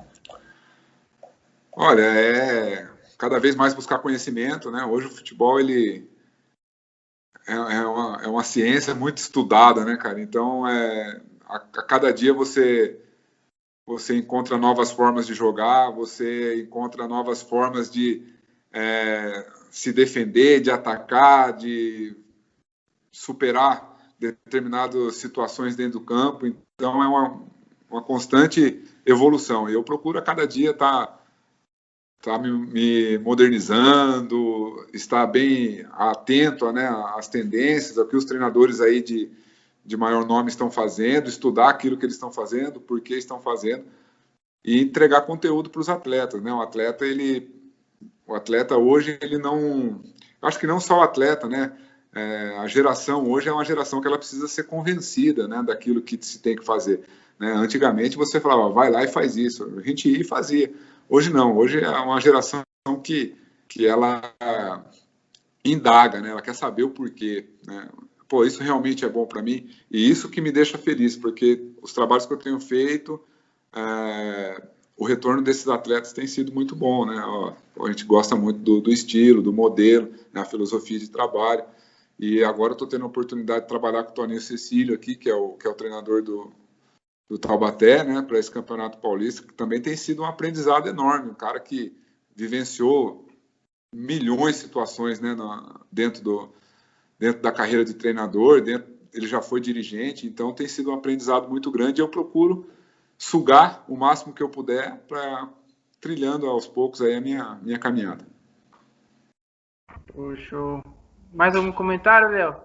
[1.72, 4.84] Olha, é cada vez mais buscar conhecimento, né?
[4.84, 6.06] Hoje o futebol ele
[7.48, 10.20] é, é, uma, é uma ciência muito estudada, né, cara?
[10.20, 12.98] Então é, a, a, cada dia você
[13.86, 18.22] você encontra novas formas de jogar, você encontra novas formas de
[18.70, 22.14] é, se defender, de atacar, de
[23.10, 23.91] superar
[24.30, 26.46] determinadas situações dentro do campo.
[26.46, 27.42] Então é uma,
[27.90, 29.68] uma constante evolução.
[29.68, 31.22] Eu procuro a cada dia estar tá
[32.22, 39.02] está me, me, modernizando, está bem atento né, às tendências, ao que os treinadores aí
[39.02, 39.28] de,
[39.84, 43.84] de maior nome estão fazendo, estudar aquilo que eles estão fazendo, por que estão fazendo,
[44.64, 46.40] e entregar conteúdo para os atletas.
[46.40, 46.52] Né?
[46.52, 47.52] O atleta, ele,
[48.24, 50.00] o atleta hoje, ele não,
[50.40, 51.76] acho que não só o atleta, né?
[52.14, 56.18] É, a geração hoje é uma geração que ela precisa ser convencida, né, daquilo que
[56.20, 57.00] se tem que fazer.
[57.38, 57.52] Né?
[57.52, 59.64] Antigamente você falava, vai lá e faz isso.
[59.78, 60.72] A gente ia e fazia.
[61.08, 62.62] Hoje não, hoje é uma geração
[63.02, 63.34] que,
[63.66, 64.22] que ela
[65.64, 66.30] indaga, né?
[66.30, 67.46] ela quer saber o porquê.
[67.66, 67.88] Né?
[68.28, 71.92] Pô, isso realmente é bom para mim e isso que me deixa feliz, porque os
[71.92, 73.20] trabalhos que eu tenho feito,
[73.74, 74.62] é,
[74.96, 77.06] o retorno desses atletas tem sido muito bom.
[77.06, 77.20] Né?
[77.24, 77.54] Ó,
[77.84, 80.42] a gente gosta muito do, do estilo, do modelo, né?
[80.42, 81.64] a filosofia de trabalho.
[82.22, 85.34] E agora estou tendo a oportunidade de trabalhar com o Toninho Cecílio aqui, que é
[85.34, 86.52] o, que é o treinador do,
[87.28, 91.32] do Taubaté, né, para esse Campeonato Paulista, que também tem sido um aprendizado enorme.
[91.32, 91.92] Um cara que
[92.32, 93.26] vivenciou
[93.92, 96.48] milhões de situações né, na, dentro, do,
[97.18, 101.48] dentro da carreira de treinador, dentro, ele já foi dirigente, então tem sido um aprendizado
[101.48, 102.00] muito grande.
[102.00, 102.70] Eu procuro
[103.18, 105.52] sugar o máximo que eu puder para
[106.00, 108.24] trilhando aos poucos aí a minha, minha caminhada.
[110.06, 111.01] Puxa.
[111.32, 112.56] Mais algum comentário, Léo?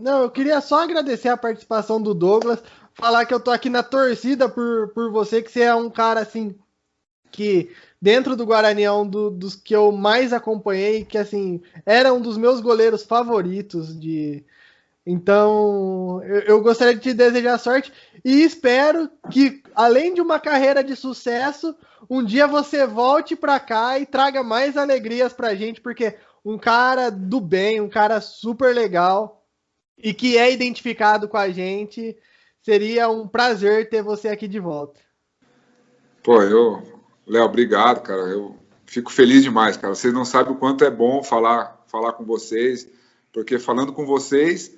[0.00, 2.62] Não, eu queria só agradecer a participação do Douglas
[2.94, 6.20] falar que eu tô aqui na torcida por, por você, que você é um cara
[6.20, 6.56] assim
[7.30, 7.70] que
[8.00, 12.20] dentro do Guarani é um do, dos que eu mais acompanhei, que assim era um
[12.20, 14.44] dos meus goleiros favoritos de
[15.06, 17.92] então eu, eu gostaria de te desejar sorte
[18.24, 21.74] e espero que além de uma carreira de sucesso,
[22.08, 27.10] um dia você volte para cá e traga mais alegrias pra gente, porque um cara
[27.10, 29.44] do bem, um cara super legal
[29.96, 32.16] e que é identificado com a gente
[32.64, 34.98] Seria um prazer ter você aqui de volta.
[36.22, 36.82] Pô, eu,
[37.26, 38.22] Léo, obrigado, cara.
[38.22, 39.94] Eu fico feliz demais, cara.
[39.94, 42.88] Vocês não sabem o quanto é bom falar, falar com vocês,
[43.30, 44.74] porque falando com vocês,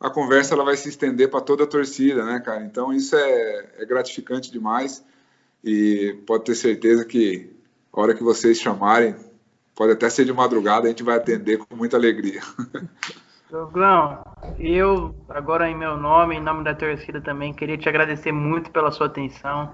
[0.00, 2.64] a conversa ela vai se estender para toda a torcida, né, cara?
[2.64, 5.04] Então isso é, é gratificante demais
[5.62, 7.54] e pode ter certeza que
[7.92, 9.14] a hora que vocês chamarem,
[9.76, 12.40] pode até ser de madrugada, a gente vai atender com muita alegria.
[13.48, 14.18] Douglas,
[14.58, 18.90] eu, agora em meu nome, em nome da torcida também, queria te agradecer muito pela
[18.90, 19.72] sua atenção,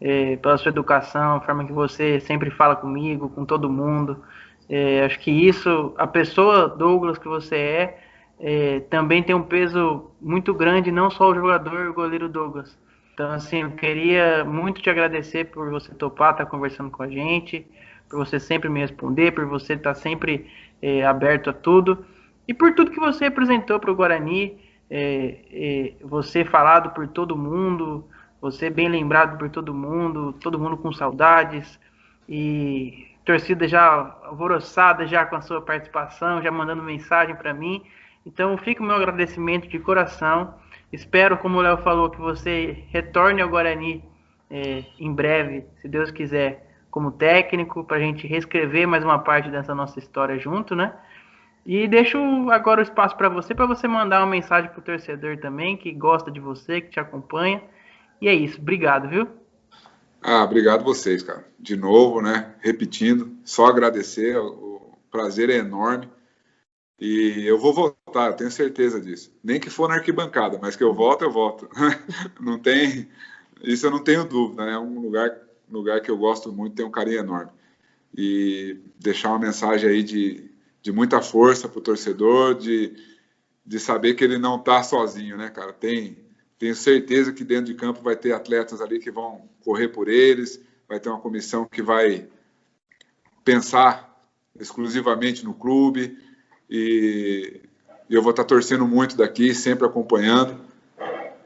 [0.00, 4.22] eh, pela sua educação, a forma que você sempre fala comigo, com todo mundo.
[4.68, 7.98] É, acho que isso, a pessoa Douglas que você é,
[8.38, 12.78] é, também tem um peso muito grande, não só o jogador, o goleiro Douglas.
[13.12, 17.08] Então, assim, eu queria muito te agradecer por você topar, estar tá conversando com a
[17.08, 17.66] gente,
[18.12, 20.46] por você sempre me responder, por você estar tá sempre
[20.82, 22.04] é, aberto a tudo
[22.46, 24.58] e por tudo que você representou para o Guarani,
[24.90, 28.06] é, é, você falado por todo mundo,
[28.38, 31.80] você bem lembrado por todo mundo, todo mundo com saudades
[32.28, 37.82] e torcida já alvoroçada já com a sua participação, já mandando mensagem para mim.
[38.26, 40.54] Então fica o meu agradecimento de coração.
[40.92, 44.04] Espero, como o Léo falou, que você retorne ao Guarani
[44.50, 49.48] é, em breve, se Deus quiser, como técnico, para a gente reescrever mais uma parte
[49.48, 50.94] dessa nossa história junto, né?
[51.64, 52.18] E deixo
[52.50, 55.90] agora o espaço para você, para você mandar uma mensagem para o torcedor também, que
[55.90, 57.62] gosta de você, que te acompanha.
[58.20, 58.60] E é isso.
[58.60, 59.26] Obrigado, viu?
[60.20, 61.46] Ah, obrigado vocês, cara.
[61.58, 62.54] De novo, né?
[62.60, 64.36] Repetindo, só agradecer.
[64.36, 66.10] O prazer é enorme.
[67.00, 69.34] E eu vou voltar, eu tenho certeza disso.
[69.42, 71.70] Nem que for na arquibancada, mas que eu volto, eu volto.
[72.38, 73.08] não tem.
[73.62, 74.74] Isso eu não tenho dúvida, né?
[74.74, 75.30] É um lugar,
[75.72, 77.50] lugar que eu gosto muito, tem um carinho enorme.
[78.16, 80.52] E deixar uma mensagem aí de
[80.82, 82.92] de muita força para o torcedor, de,
[83.64, 85.72] de saber que ele não está sozinho, né, cara?
[85.72, 86.18] Tem,
[86.58, 90.60] tenho certeza que dentro de campo vai ter atletas ali que vão correr por eles,
[90.88, 92.26] vai ter uma comissão que vai
[93.44, 94.10] pensar
[94.58, 96.18] exclusivamente no clube
[96.68, 97.60] e
[98.10, 100.60] eu vou estar tá torcendo muito daqui, sempre acompanhando,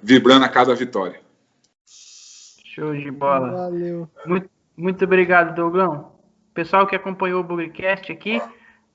[0.03, 1.21] vibrando a cada vitória.
[2.77, 3.53] Show de bola.
[3.53, 4.07] Valeu.
[4.27, 6.13] Muito, muito obrigado, Dougão.
[6.53, 8.39] Pessoal que acompanhou o Bugcast aqui,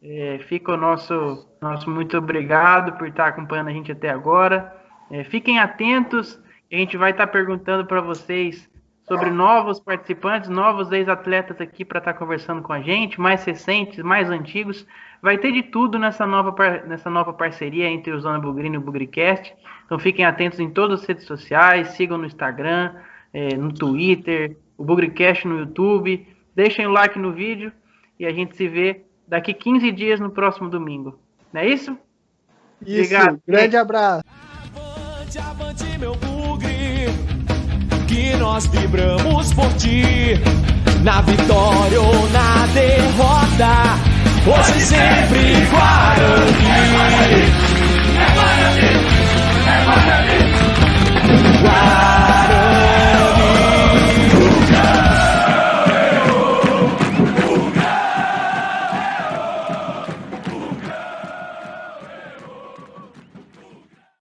[0.03, 4.71] é, fica o nosso, nosso muito obrigado por estar acompanhando a gente até agora.
[5.09, 6.39] É, fiquem atentos,
[6.71, 8.69] a gente vai estar perguntando para vocês
[9.07, 14.29] sobre novos participantes, novos ex-atletas aqui para estar conversando com a gente, mais recentes, mais
[14.29, 14.85] antigos.
[15.23, 16.55] Vai ter de tudo nessa nova,
[16.85, 19.55] nessa nova parceria entre o Zona Bugrino e o Bugricast.
[19.87, 22.93] Então fiquem atentos em todas as redes sociais, sigam no Instagram,
[23.33, 26.27] é, no Twitter, o Bugrecast no YouTube.
[26.55, 27.71] Deixem o like no vídeo
[28.19, 31.17] e a gente se vê daqui 15 dias no próximo domingo.
[31.53, 31.97] Não é isso?
[32.85, 33.13] Isso.
[33.15, 33.41] Obrigado.
[33.47, 34.23] Grande abraço.
[34.75, 37.07] Avante, avante, meu bugre,
[38.07, 40.33] que nós vibramos por ti,
[41.03, 43.97] na vitória ou na derrota,
[44.45, 46.51] hoje sempre Guarani.
[46.67, 47.41] É Guarani,
[48.17, 48.89] é Guarani,
[49.67, 50.37] é Guarani.
[51.61, 52.10] Guarani.